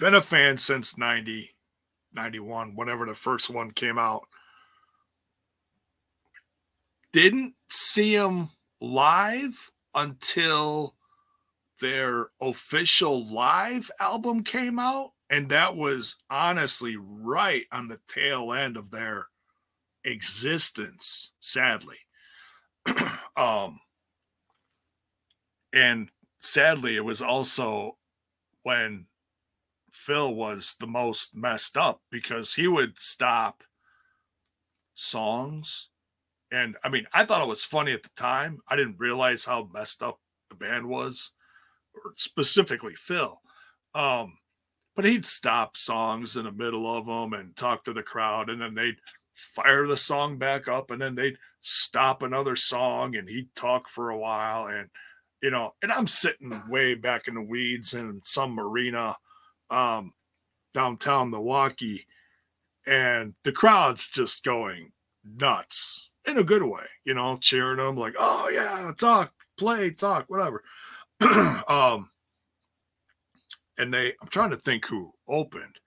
been 0.00 0.14
a 0.14 0.20
fan 0.20 0.56
since 0.56 0.98
90, 0.98 1.54
91, 2.12 2.74
whenever 2.74 3.06
the 3.06 3.14
first 3.14 3.48
one 3.48 3.70
came 3.70 3.96
out. 3.96 4.26
Didn't 7.12 7.54
see 7.68 8.16
them 8.16 8.50
live 8.80 9.70
until 9.94 10.96
their 11.80 12.30
official 12.40 13.32
live 13.32 13.88
album 14.00 14.42
came 14.42 14.80
out. 14.80 15.12
And 15.30 15.48
that 15.50 15.76
was 15.76 16.16
honestly 16.30 16.96
right 16.96 17.64
on 17.70 17.86
the 17.86 18.00
tail 18.08 18.52
end 18.52 18.76
of 18.76 18.90
their 18.90 19.28
existence, 20.04 21.32
sadly. 21.40 21.98
um, 23.36 23.78
and 25.72 26.10
sadly, 26.40 26.96
it 26.96 27.04
was 27.04 27.20
also 27.20 27.98
when 28.62 29.06
Phil 29.92 30.34
was 30.34 30.76
the 30.80 30.86
most 30.86 31.36
messed 31.36 31.76
up 31.76 32.00
because 32.10 32.54
he 32.54 32.66
would 32.66 32.98
stop 32.98 33.62
songs. 34.94 35.90
And 36.50 36.76
I 36.82 36.88
mean, 36.88 37.06
I 37.12 37.24
thought 37.24 37.42
it 37.42 37.48
was 37.48 37.64
funny 37.64 37.92
at 37.92 38.02
the 38.02 38.10
time. 38.16 38.60
I 38.68 38.76
didn't 38.76 38.98
realize 38.98 39.44
how 39.44 39.68
messed 39.72 40.02
up 40.02 40.18
the 40.48 40.56
band 40.56 40.88
was, 40.88 41.32
or 41.94 42.12
specifically 42.16 42.94
Phil. 42.94 43.40
Um, 43.94 44.38
but 44.98 45.04
he'd 45.04 45.24
stop 45.24 45.76
songs 45.76 46.34
in 46.34 46.44
the 46.44 46.50
middle 46.50 46.92
of 46.92 47.06
them 47.06 47.32
and 47.32 47.54
talk 47.54 47.84
to 47.84 47.92
the 47.92 48.02
crowd, 48.02 48.50
and 48.50 48.60
then 48.60 48.74
they'd 48.74 48.96
fire 49.32 49.86
the 49.86 49.96
song 49.96 50.38
back 50.38 50.66
up 50.66 50.90
and 50.90 51.00
then 51.00 51.14
they'd 51.14 51.36
stop 51.60 52.24
another 52.24 52.56
song 52.56 53.14
and 53.14 53.28
he'd 53.28 53.48
talk 53.54 53.88
for 53.88 54.10
a 54.10 54.18
while 54.18 54.66
and 54.66 54.88
you 55.40 55.52
know 55.52 55.72
and 55.80 55.92
i'm 55.92 56.08
sitting 56.08 56.60
way 56.68 56.96
back 56.96 57.28
in 57.28 57.34
the 57.34 57.40
weeds 57.40 57.94
in 57.94 58.20
some 58.24 58.50
marina 58.50 59.16
um 59.70 60.12
downtown 60.74 61.30
milwaukee 61.30 62.04
and 62.84 63.32
the 63.44 63.52
crowd's 63.52 64.08
just 64.08 64.42
going 64.42 64.90
nuts 65.24 66.10
in 66.26 66.38
a 66.38 66.42
good 66.42 66.64
way 66.64 66.86
you 67.04 67.14
know 67.14 67.38
cheering 67.40 67.76
them 67.76 67.96
like 67.96 68.14
oh 68.18 68.50
yeah 68.52 68.90
talk 68.98 69.32
play 69.56 69.90
talk 69.90 70.24
whatever. 70.26 70.64
Um 71.68 72.10
and 73.78 73.92
they 73.94 74.12
i'm 74.20 74.28
trying 74.28 74.50
to 74.50 74.56
think 74.56 74.86
who 74.86 75.12
opened 75.28 75.78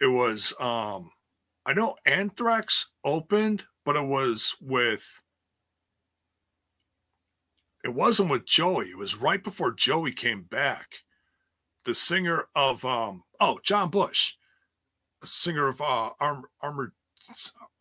it 0.00 0.08
was 0.08 0.54
um 0.60 1.10
I 1.66 1.72
know 1.72 1.96
Anthrax 2.06 2.90
opened, 3.04 3.64
but 3.84 3.96
it 3.96 4.04
was 4.04 4.56
with 4.60 5.22
it 7.84 7.94
wasn't 7.94 8.30
with 8.30 8.44
Joey. 8.44 8.86
It 8.86 8.98
was 8.98 9.16
right 9.16 9.42
before 9.42 9.72
Joey 9.72 10.12
came 10.12 10.42
back. 10.42 10.96
The 11.84 11.94
singer 11.94 12.46
of 12.54 12.84
um 12.84 13.24
oh 13.40 13.58
John 13.62 13.90
Bush, 13.90 14.34
singer 15.24 15.68
of 15.68 15.80
uh 15.80 16.10
Arm, 16.18 16.44
Armored 16.60 16.92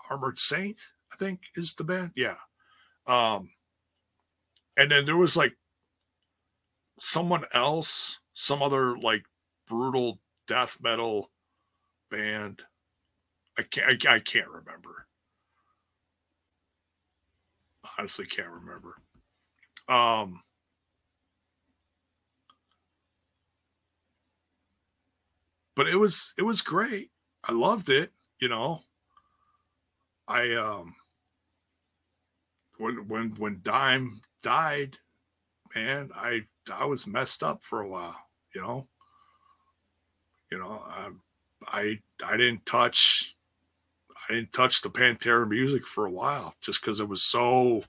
Armored 0.10 0.39
Saint, 0.39 0.80
I 1.12 1.15
think 1.15 1.41
is 1.56 1.73
the 1.73 1.84
band. 1.84 2.12
Yeah. 2.15 2.38
Um 3.08 3.52
and 4.78 4.91
then 4.91 5.06
there 5.06 5.17
was 5.17 5.36
like 5.36 5.56
someone 7.00 7.46
else, 7.54 8.20
some 8.34 8.62
other 8.62 8.98
like 8.98 9.24
brutal 9.68 10.20
death 10.48 10.78
metal 10.82 11.32
band. 12.10 12.64
I 13.58 13.64
can't. 13.64 14.06
I, 14.06 14.16
I 14.16 14.20
can't 14.20 14.48
remember. 14.48 15.08
Honestly, 17.98 18.26
can't 18.26 18.50
remember. 18.50 18.96
Um, 19.88 20.42
but 25.76 25.88
it 25.88 25.96
was 25.96 26.34
it 26.38 26.44
was 26.44 26.62
great. 26.62 27.12
I 27.44 27.54
loved 27.54 27.90
it. 27.90 28.12
You 28.40 28.50
know, 28.50 28.82
I 30.28 30.54
um 30.56 30.96
when 32.78 33.08
when 33.08 33.30
when 33.36 33.60
Dime 33.62 34.22
died, 34.42 34.98
man, 35.76 36.12
I 36.16 36.46
I 36.71 36.86
was 36.86 37.08
messed 37.08 37.43
up 37.43 37.63
for 37.63 37.82
a 37.82 37.88
while. 37.88 38.15
You 38.55 38.62
know, 38.62 38.88
you 40.51 40.58
know, 40.58 40.84
I 40.86 41.10
I 41.67 41.99
I 42.23 42.38
didn't 42.38 42.65
touch 42.65 43.36
I 44.29 44.34
didn't 44.34 44.53
touch 44.53 44.82
the 44.82 44.89
Pantera 44.89 45.47
music 45.47 45.86
for 45.86 46.05
a 46.05 46.12
while 46.12 46.55
just 46.62 46.82
because 46.82 46.99
it 46.99 47.08
was 47.08 47.23
so, 47.23 47.84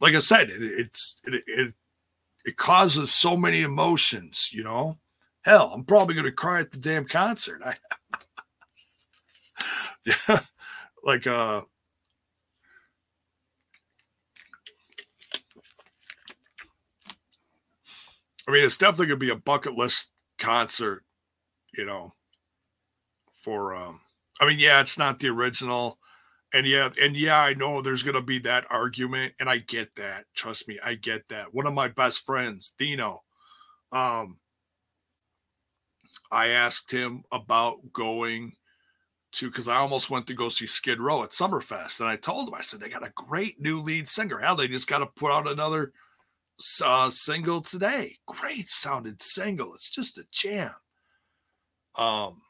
like 0.00 0.14
I 0.14 0.20
said, 0.20 0.50
it, 0.50 0.62
it's 0.62 1.20
it, 1.26 1.42
it 1.46 1.74
it 2.44 2.56
causes 2.56 3.12
so 3.12 3.36
many 3.36 3.62
emotions. 3.62 4.50
You 4.52 4.64
know, 4.64 4.98
hell, 5.42 5.72
I'm 5.74 5.84
probably 5.84 6.14
gonna 6.14 6.32
cry 6.32 6.60
at 6.60 6.70
the 6.72 6.78
damn 6.78 7.06
concert. 7.06 7.62
I, 7.64 7.74
yeah, 10.04 10.40
like 11.04 11.26
uh. 11.26 11.62
I 18.46 18.52
mean, 18.52 18.64
it's 18.64 18.78
definitely 18.78 19.06
gonna 19.06 19.18
be 19.18 19.30
a 19.30 19.36
bucket 19.36 19.74
list 19.74 20.12
concert, 20.38 21.04
you 21.74 21.84
know, 21.86 22.14
for 23.42 23.74
um 23.74 24.00
I 24.40 24.46
mean, 24.46 24.58
yeah, 24.58 24.80
it's 24.80 24.98
not 24.98 25.18
the 25.18 25.28
original, 25.28 25.98
And 26.54 26.66
yeah, 26.66 26.90
and 27.02 27.16
yeah, 27.16 27.40
I 27.40 27.54
know 27.54 27.82
there's 27.82 28.04
gonna 28.04 28.22
be 28.22 28.40
that 28.40 28.66
argument, 28.70 29.34
and 29.40 29.50
I 29.50 29.58
get 29.58 29.94
that. 29.96 30.26
Trust 30.34 30.68
me, 30.68 30.78
I 30.84 30.96
get 30.96 31.28
that. 31.30 31.54
One 31.54 31.66
of 31.66 31.74
my 31.74 31.88
best 31.88 32.24
friends, 32.24 32.74
Dino, 32.78 33.24
um, 33.92 34.40
I 36.30 36.48
asked 36.48 36.90
him 36.90 37.24
about 37.32 37.92
going 37.92 38.52
to 39.32 39.48
because 39.48 39.68
I 39.68 39.76
almost 39.76 40.10
went 40.10 40.26
to 40.28 40.34
go 40.34 40.48
see 40.48 40.66
Skid 40.66 41.00
Row 41.00 41.22
at 41.22 41.30
Summerfest, 41.30 42.00
and 42.00 42.08
I 42.08 42.16
told 42.16 42.48
him 42.48 42.54
I 42.54 42.62
said 42.62 42.80
they 42.80 42.88
got 42.88 43.06
a 43.06 43.12
great 43.14 43.60
new 43.60 43.80
lead 43.80 44.08
singer. 44.08 44.38
Hell, 44.38 44.56
they 44.56 44.68
just 44.68 44.88
got 44.88 45.00
to 45.00 45.06
put 45.06 45.32
out 45.32 45.48
another 45.48 45.92
uh, 46.84 47.10
single 47.10 47.60
today. 47.60 48.16
Great 48.26 48.68
sounded 48.68 49.22
single. 49.22 49.74
It's 49.74 49.90
just 49.90 50.18
a 50.18 50.24
jam. 50.30 50.72
Um, 51.96 52.42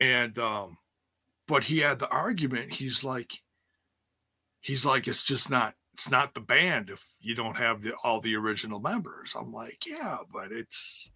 and 0.00 0.38
um, 0.38 0.78
but 1.46 1.64
he 1.64 1.78
had 1.78 1.98
the 1.98 2.08
argument. 2.08 2.72
He's 2.74 3.04
like, 3.04 3.32
he's 4.60 4.86
like, 4.86 5.06
it's 5.08 5.24
just 5.24 5.50
not. 5.50 5.74
It's 5.94 6.10
not 6.10 6.32
the 6.32 6.40
band 6.40 6.88
if 6.88 7.04
you 7.20 7.34
don't 7.34 7.56
have 7.58 7.82
the, 7.82 7.92
all 8.02 8.20
the 8.20 8.34
original 8.34 8.80
members. 8.80 9.34
I'm 9.38 9.52
like, 9.52 9.84
yeah, 9.86 10.18
but 10.32 10.50
it's, 10.50 11.12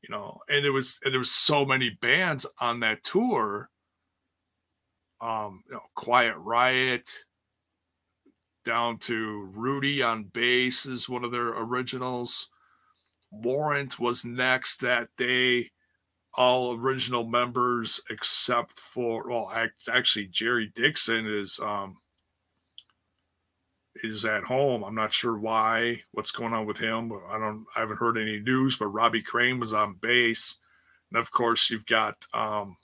you 0.00 0.14
know, 0.14 0.38
and 0.48 0.64
there 0.64 0.72
was 0.72 1.00
and 1.02 1.12
there 1.12 1.18
was 1.18 1.32
so 1.32 1.64
many 1.64 1.90
bands 1.90 2.46
on 2.60 2.80
that 2.80 3.02
tour 3.02 3.70
um, 5.20 5.62
you 5.68 5.74
know, 5.74 5.82
Quiet 5.94 6.36
Riot, 6.36 7.10
down 8.64 8.98
to 8.98 9.48
Rudy 9.52 10.02
on 10.02 10.24
bass 10.24 10.86
is 10.86 11.08
one 11.08 11.24
of 11.24 11.30
their 11.30 11.48
originals. 11.48 12.50
Warrant 13.30 13.98
was 13.98 14.24
next 14.24 14.80
that 14.80 15.08
day. 15.16 15.70
All 16.36 16.74
original 16.74 17.24
members 17.24 18.00
except 18.10 18.72
for 18.72 19.28
well, 19.28 19.52
actually 19.92 20.26
Jerry 20.26 20.70
Dixon 20.74 21.26
is 21.26 21.60
um 21.60 21.98
is 24.02 24.24
at 24.24 24.42
home. 24.44 24.82
I'm 24.82 24.96
not 24.96 25.12
sure 25.12 25.38
why, 25.38 26.02
what's 26.10 26.32
going 26.32 26.52
on 26.52 26.66
with 26.66 26.78
him. 26.78 27.12
I 27.30 27.38
don't 27.38 27.66
I 27.76 27.80
haven't 27.80 27.98
heard 27.98 28.18
any 28.18 28.40
news, 28.40 28.76
but 28.76 28.86
Robbie 28.86 29.22
Crane 29.22 29.60
was 29.60 29.72
on 29.72 29.94
bass. 30.00 30.58
And 31.12 31.20
of 31.20 31.30
course 31.30 31.70
you've 31.70 31.86
got 31.86 32.26
um 32.32 32.76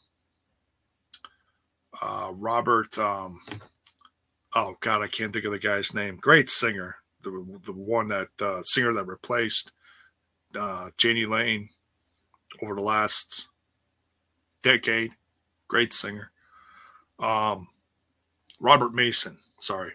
uh, 2.02 2.32
Robert. 2.34 2.98
Um, 2.98 3.40
oh 4.54 4.76
God, 4.80 5.02
I 5.02 5.08
can't 5.08 5.32
think 5.32 5.44
of 5.44 5.52
the 5.52 5.58
guy's 5.58 5.94
name. 5.94 6.16
Great 6.16 6.50
singer, 6.50 6.96
the 7.22 7.30
the 7.64 7.72
one 7.72 8.08
that 8.08 8.28
uh, 8.40 8.62
singer 8.62 8.92
that 8.92 9.06
replaced 9.06 9.72
uh, 10.58 10.90
Jani 11.02 11.26
Lane 11.26 11.68
over 12.62 12.74
the 12.74 12.82
last 12.82 13.48
decade. 14.62 15.12
Great 15.68 15.92
singer. 15.92 16.32
Um, 17.18 17.68
Robert 18.58 18.92
Mason. 18.94 19.38
Sorry. 19.60 19.92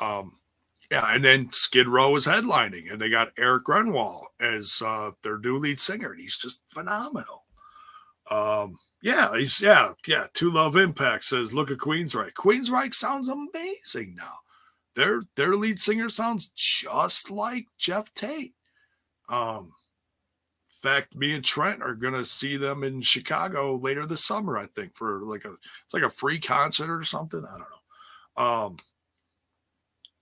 Um, 0.00 0.38
yeah, 0.90 1.06
and 1.10 1.24
then 1.24 1.50
Skid 1.50 1.88
Row 1.88 2.14
is 2.14 2.26
headlining, 2.26 2.90
and 2.90 3.00
they 3.00 3.10
got 3.10 3.32
Eric 3.36 3.64
Grönwall 3.64 4.26
as 4.38 4.82
uh, 4.84 5.12
their 5.22 5.38
new 5.38 5.56
lead 5.56 5.80
singer, 5.80 6.12
and 6.12 6.20
he's 6.20 6.36
just 6.36 6.62
phenomenal. 6.68 7.44
Um, 8.30 8.78
yeah, 9.02 9.36
he's 9.36 9.60
yeah, 9.60 9.92
yeah. 10.06 10.26
Two 10.32 10.50
Love 10.50 10.76
Impact 10.76 11.24
says, 11.24 11.54
look 11.54 11.70
at 11.70 11.78
Queensryche. 11.78 12.32
Queensryche 12.32 12.94
sounds 12.94 13.28
amazing 13.28 14.14
now. 14.16 14.32
Their 14.94 15.22
their 15.36 15.54
lead 15.54 15.78
singer 15.78 16.08
sounds 16.08 16.50
just 16.50 17.30
like 17.30 17.66
Geoff 17.78 18.12
Tate. 18.14 18.54
Um, 19.28 19.74
in 20.70 20.90
fact, 20.90 21.16
me 21.16 21.34
and 21.34 21.44
Trent 21.44 21.82
are 21.82 21.94
gonna 21.94 22.24
see 22.24 22.56
them 22.56 22.82
in 22.82 23.02
Chicago 23.02 23.76
later 23.76 24.06
this 24.06 24.24
summer, 24.24 24.56
I 24.56 24.66
think, 24.66 24.96
for 24.96 25.20
like 25.20 25.44
a 25.44 25.52
it's 25.84 25.94
like 25.94 26.02
a 26.02 26.10
free 26.10 26.38
concert 26.38 26.90
or 26.90 27.04
something. 27.04 27.44
I 27.44 27.58
don't 27.58 27.60
know. 27.60 28.44
Um, 28.44 28.76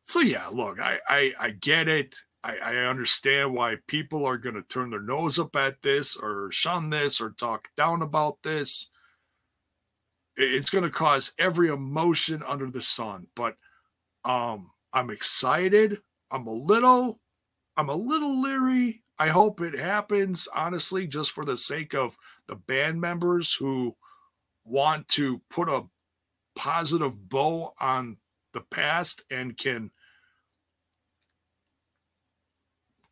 so 0.01 0.21
yeah, 0.21 0.49
look, 0.49 0.81
I 0.81 0.99
I, 1.09 1.33
I 1.39 1.51
get 1.51 1.89
it. 1.89 2.17
I, 2.45 2.57
I 2.57 2.77
understand 2.77 3.55
why 3.55 3.77
people 3.87 4.27
are 4.27 4.37
going 4.37 4.55
to 4.55 4.63
turn 4.63 4.91
their 4.91 5.01
nose 5.01 5.39
up 5.39 5.57
at 5.57 5.81
this 5.81 6.15
or 6.15 6.53
shun 6.53 6.91
this 6.91 7.19
or 7.19 7.31
talk 7.31 7.69
down 7.75 8.03
about 8.03 8.43
this. 8.43 8.91
It's 10.37 10.69
going 10.69 10.85
to 10.85 10.91
cause 10.91 11.33
every 11.39 11.69
emotion 11.69 12.43
under 12.47 12.71
the 12.71 12.83
sun, 12.83 13.29
but 13.35 13.57
um, 14.27 14.73
I'm 14.93 15.09
excited. 15.09 15.99
I'm 16.31 16.47
a 16.47 16.53
little, 16.53 17.21
I'm 17.79 17.89
a 17.89 17.95
little 17.95 18.41
leery. 18.41 19.03
I 19.19 19.29
hope 19.29 19.61
it 19.61 19.79
happens, 19.79 20.47
honestly, 20.55 21.07
just 21.07 21.33
for 21.33 21.47
the 21.47 21.57
sake 21.57 21.95
of 21.95 22.17
the 22.47 22.57
band 22.57 23.01
members 23.01 23.55
who 23.55 23.97
want 24.65 25.09
to 25.09 25.41
put 25.49 25.69
a 25.69 25.85
positive 26.57 27.29
bow 27.29 27.73
on 27.81 28.19
the 28.53 28.61
past 28.61 29.23
and 29.31 29.57
can 29.57 29.93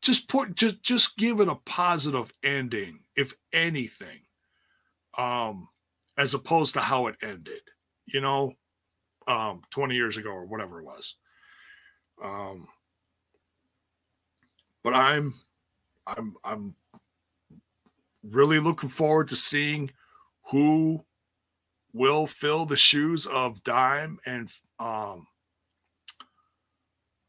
just 0.02 0.28
put 0.28 0.54
just 0.54 0.82
just 0.82 1.16
give 1.16 1.40
it 1.40 1.48
a 1.48 1.54
positive 1.54 2.32
ending 2.42 3.00
if 3.16 3.34
anything 3.52 4.20
um 5.16 5.68
as 6.18 6.34
opposed 6.34 6.74
to 6.74 6.80
how 6.80 7.06
it 7.06 7.16
ended 7.22 7.60
you 8.06 8.20
know 8.20 8.52
um 9.28 9.62
20 9.70 9.94
years 9.94 10.16
ago 10.16 10.30
or 10.30 10.44
whatever 10.44 10.80
it 10.80 10.84
was. 10.84 11.16
Um 12.22 12.66
but 14.82 14.94
i'm 14.94 15.34
i'm 16.06 16.34
i'm 16.44 16.74
really 18.22 18.58
looking 18.58 18.88
forward 18.88 19.28
to 19.28 19.36
seeing 19.36 19.90
who 20.50 21.04
will 21.92 22.26
fill 22.26 22.66
the 22.66 22.76
shoes 22.76 23.26
of 23.26 23.62
dime 23.62 24.18
and 24.26 24.50
um 24.78 25.26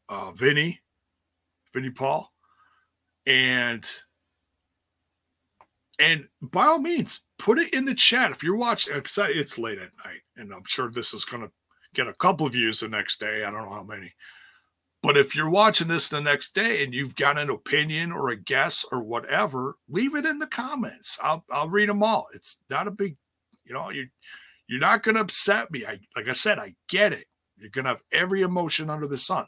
uh 0.08 0.32
vinnie 0.32 0.80
vinnie 1.72 1.90
paul 1.90 2.33
and 3.26 3.88
and 5.98 6.28
by 6.42 6.66
all 6.66 6.78
means 6.78 7.20
put 7.38 7.58
it 7.58 7.72
in 7.72 7.84
the 7.84 7.94
chat 7.94 8.30
if 8.30 8.42
you're 8.42 8.56
watching 8.56 8.94
uh, 8.94 8.96
because 8.96 9.18
it's 9.30 9.58
late 9.58 9.78
at 9.78 9.90
night 10.04 10.20
and 10.36 10.52
i'm 10.52 10.64
sure 10.66 10.90
this 10.90 11.14
is 11.14 11.24
going 11.24 11.42
to 11.42 11.50
get 11.94 12.08
a 12.08 12.14
couple 12.14 12.48
views 12.48 12.80
the 12.80 12.88
next 12.88 13.18
day 13.18 13.44
i 13.44 13.50
don't 13.50 13.64
know 13.64 13.74
how 13.74 13.84
many. 13.84 14.12
But 15.02 15.18
if 15.18 15.36
you're 15.36 15.50
watching 15.50 15.88
this 15.88 16.08
the 16.08 16.22
next 16.22 16.54
day 16.54 16.82
and 16.82 16.94
you've 16.94 17.14
got 17.14 17.36
an 17.36 17.50
opinion 17.50 18.10
or 18.10 18.30
a 18.30 18.36
guess 18.36 18.86
or 18.90 19.02
whatever 19.02 19.76
leave 19.86 20.14
it 20.14 20.24
in 20.24 20.38
the 20.38 20.46
comments. 20.46 21.18
I'll, 21.22 21.44
I'll 21.50 21.68
read 21.68 21.90
them 21.90 22.02
all. 22.02 22.28
It's 22.32 22.60
not 22.70 22.88
a 22.88 22.90
big 22.90 23.18
you 23.66 23.74
know 23.74 23.90
you 23.90 24.08
you're 24.66 24.80
not 24.80 25.02
going 25.02 25.16
to 25.16 25.20
upset 25.20 25.70
me. 25.70 25.84
I 25.84 26.00
like 26.16 26.26
i 26.26 26.32
said 26.32 26.58
i 26.58 26.74
get 26.88 27.12
it. 27.12 27.26
You're 27.58 27.68
going 27.68 27.84
to 27.84 27.90
have 27.90 28.02
every 28.12 28.40
emotion 28.40 28.88
under 28.88 29.06
the 29.06 29.18
sun. 29.18 29.44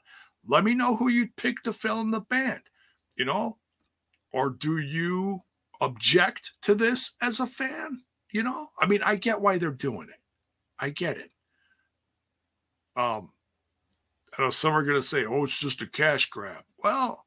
Let 0.46 0.62
me 0.62 0.74
know 0.74 0.94
who 0.94 1.08
you'd 1.08 1.34
pick 1.36 1.62
to 1.62 1.72
fill 1.72 2.02
in 2.02 2.10
the 2.10 2.20
band 2.20 2.60
you 3.16 3.24
know 3.24 3.56
or 4.37 4.51
do 4.51 4.77
you 4.77 5.40
object 5.81 6.53
to 6.61 6.75
this 6.75 7.14
as 7.22 7.40
a 7.40 7.46
fan? 7.46 8.03
You 8.31 8.42
know, 8.42 8.68
I 8.79 8.85
mean, 8.85 9.03
I 9.03 9.16
get 9.16 9.40
why 9.40 9.57
they're 9.57 9.70
doing 9.70 10.09
it. 10.11 10.20
I 10.79 10.90
get 10.90 11.16
it. 11.16 11.33
Um, 12.94 13.31
I 14.37 14.42
know 14.42 14.51
some 14.51 14.75
are 14.75 14.83
going 14.83 15.01
to 15.01 15.07
say, 15.07 15.25
oh, 15.25 15.44
it's 15.44 15.59
just 15.59 15.81
a 15.81 15.87
cash 15.87 16.29
grab. 16.29 16.64
Well, 16.77 17.25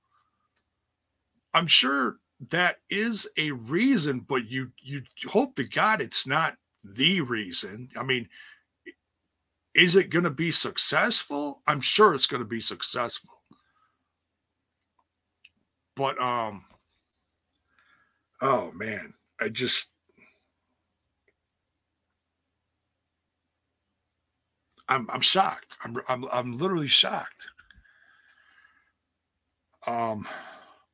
I'm 1.52 1.66
sure 1.66 2.18
that 2.52 2.78
is 2.92 3.28
a 3.38 3.52
reason, 3.54 4.20
but 4.20 4.48
you 4.48 4.72
you 4.80 5.02
hope 5.28 5.56
to 5.56 5.64
God 5.64 6.02
it's 6.02 6.28
not 6.28 6.58
the 6.84 7.22
reason. 7.22 7.90
I 7.98 8.04
mean, 8.04 8.30
is 9.74 9.96
it 9.96 10.12
going 10.12 10.26
to 10.26 10.30
be 10.30 10.52
successful? 10.52 11.64
I'm 11.66 11.82
sure 11.82 12.14
it's 12.14 12.28
going 12.28 12.44
to 12.44 12.48
be 12.48 12.62
successful. 12.62 13.34
But 15.96 16.22
um 16.22 16.66
oh 18.42 18.72
man, 18.74 19.14
I 19.40 19.50
just 19.50 19.94
I'm 24.88 25.10
I'm 25.10 25.22
shocked. 25.22 25.78
I'm 25.84 25.98
I'm 26.08 26.26
I'm 26.32 26.58
literally 26.58 26.88
shocked. 26.88 27.50
Um 29.88 30.28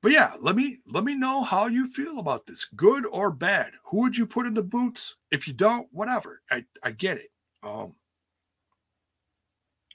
but 0.01 0.12
yeah, 0.12 0.34
let 0.39 0.55
me 0.55 0.79
let 0.88 1.03
me 1.03 1.15
know 1.15 1.43
how 1.43 1.67
you 1.67 1.88
feel 1.88 2.19
about 2.19 2.45
this, 2.45 2.65
good 2.75 3.05
or 3.05 3.31
bad. 3.31 3.73
Who 3.86 4.01
would 4.01 4.17
you 4.17 4.25
put 4.27 4.45
in 4.45 4.53
the 4.53 4.63
boots? 4.63 5.15
If 5.31 5.47
you 5.47 5.53
don't, 5.53 5.88
whatever. 5.91 6.41
I 6.51 6.65
I 6.84 6.91
get 6.91 7.17
it. 7.17 7.31
Um 7.63 7.95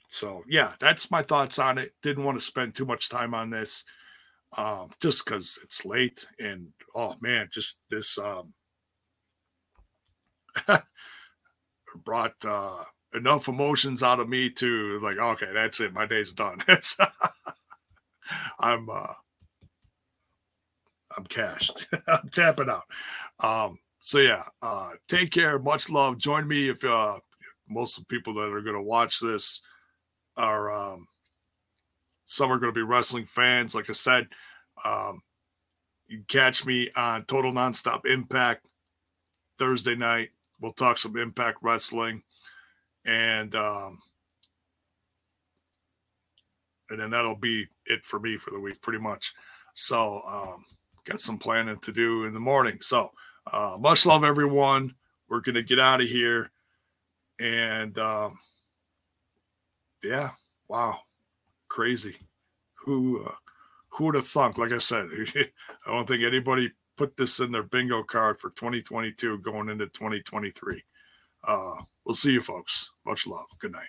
so 0.07 0.43
yeah, 0.49 0.73
that's 0.79 1.11
my 1.11 1.23
thoughts 1.23 1.59
on 1.59 1.77
it. 1.77 1.93
Didn't 2.03 2.25
want 2.25 2.37
to 2.37 2.43
spend 2.43 2.75
too 2.75 2.85
much 2.85 3.07
time 3.09 3.33
on 3.33 3.49
this 3.49 3.85
um, 4.57 4.89
just 5.01 5.25
because 5.25 5.59
it's 5.63 5.85
late 5.85 6.27
and 6.39 6.69
oh 6.95 7.15
man, 7.21 7.49
just 7.51 7.81
this 7.89 8.17
um, 8.17 8.53
brought 12.03 12.33
uh, 12.45 12.83
enough 13.13 13.47
emotions 13.47 14.03
out 14.03 14.19
of 14.19 14.29
me 14.29 14.49
to 14.49 14.99
like, 14.99 15.17
okay, 15.17 15.51
that's 15.53 15.79
it, 15.79 15.93
my 15.93 16.05
day's 16.05 16.33
done. 16.33 16.59
I'm 18.59 18.89
uh, 18.89 19.13
I'm 21.17 21.25
cashed. 21.25 21.87
I'm 22.07 22.29
tapping 22.29 22.69
out. 22.69 22.83
Um, 23.39 23.79
so 23.99 24.19
yeah, 24.19 24.43
uh, 24.61 24.91
take 25.07 25.31
care. 25.31 25.59
Much 25.59 25.89
love. 25.89 26.17
Join 26.17 26.47
me 26.47 26.69
if 26.69 26.83
uh, 26.83 27.19
most 27.69 27.97
of 27.97 28.03
the 28.03 28.07
people 28.07 28.33
that 28.35 28.53
are 28.53 28.61
going 28.61 28.75
to 28.75 28.81
watch 28.81 29.19
this 29.19 29.61
are 30.37 30.71
um, 30.71 31.07
some 32.31 32.49
are 32.49 32.57
going 32.57 32.73
to 32.73 32.79
be 32.79 32.81
wrestling 32.81 33.25
fans. 33.25 33.75
Like 33.75 33.89
I 33.89 33.93
said, 33.93 34.29
um, 34.85 35.21
you 36.07 36.23
catch 36.29 36.65
me 36.65 36.89
on 36.95 37.25
Total 37.25 37.51
Nonstop 37.51 38.05
Impact 38.05 38.65
Thursday 39.59 39.95
night. 39.95 40.29
We'll 40.61 40.71
talk 40.71 40.97
some 40.97 41.17
Impact 41.17 41.57
Wrestling, 41.61 42.23
and 43.03 43.53
um, 43.53 43.99
and 46.89 47.01
then 47.01 47.09
that'll 47.09 47.35
be 47.35 47.67
it 47.85 48.05
for 48.05 48.17
me 48.17 48.37
for 48.37 48.51
the 48.51 48.59
week, 48.61 48.81
pretty 48.81 48.99
much. 48.99 49.33
So, 49.73 50.21
um, 50.25 50.63
got 51.03 51.19
some 51.19 51.37
planning 51.37 51.79
to 51.79 51.91
do 51.91 52.23
in 52.23 52.33
the 52.33 52.39
morning. 52.39 52.77
So, 52.79 53.11
uh, 53.51 53.75
much 53.77 54.05
love, 54.05 54.23
everyone. 54.23 54.95
We're 55.27 55.41
gonna 55.41 55.63
get 55.63 55.79
out 55.79 55.99
of 55.99 56.07
here, 56.07 56.49
and 57.39 57.97
um, 57.99 58.39
yeah, 60.01 60.29
wow, 60.69 60.99
Crazy. 61.71 62.17
Who 62.83 63.23
uh, 63.23 63.31
who 63.91 64.03
would 64.05 64.15
have 64.15 64.27
thunk? 64.27 64.57
Like 64.57 64.73
I 64.73 64.79
said, 64.79 65.07
I 65.35 65.45
don't 65.85 66.05
think 66.05 66.21
anybody 66.21 66.73
put 66.97 67.15
this 67.15 67.39
in 67.39 67.53
their 67.53 67.63
bingo 67.63 68.03
card 68.03 68.41
for 68.41 68.49
2022 68.49 69.37
going 69.37 69.69
into 69.69 69.87
2023. 69.87 70.83
Uh, 71.47 71.75
we'll 72.05 72.13
see 72.13 72.33
you 72.33 72.41
folks. 72.41 72.91
Much 73.05 73.25
love. 73.25 73.45
Good 73.59 73.71
night. 73.71 73.87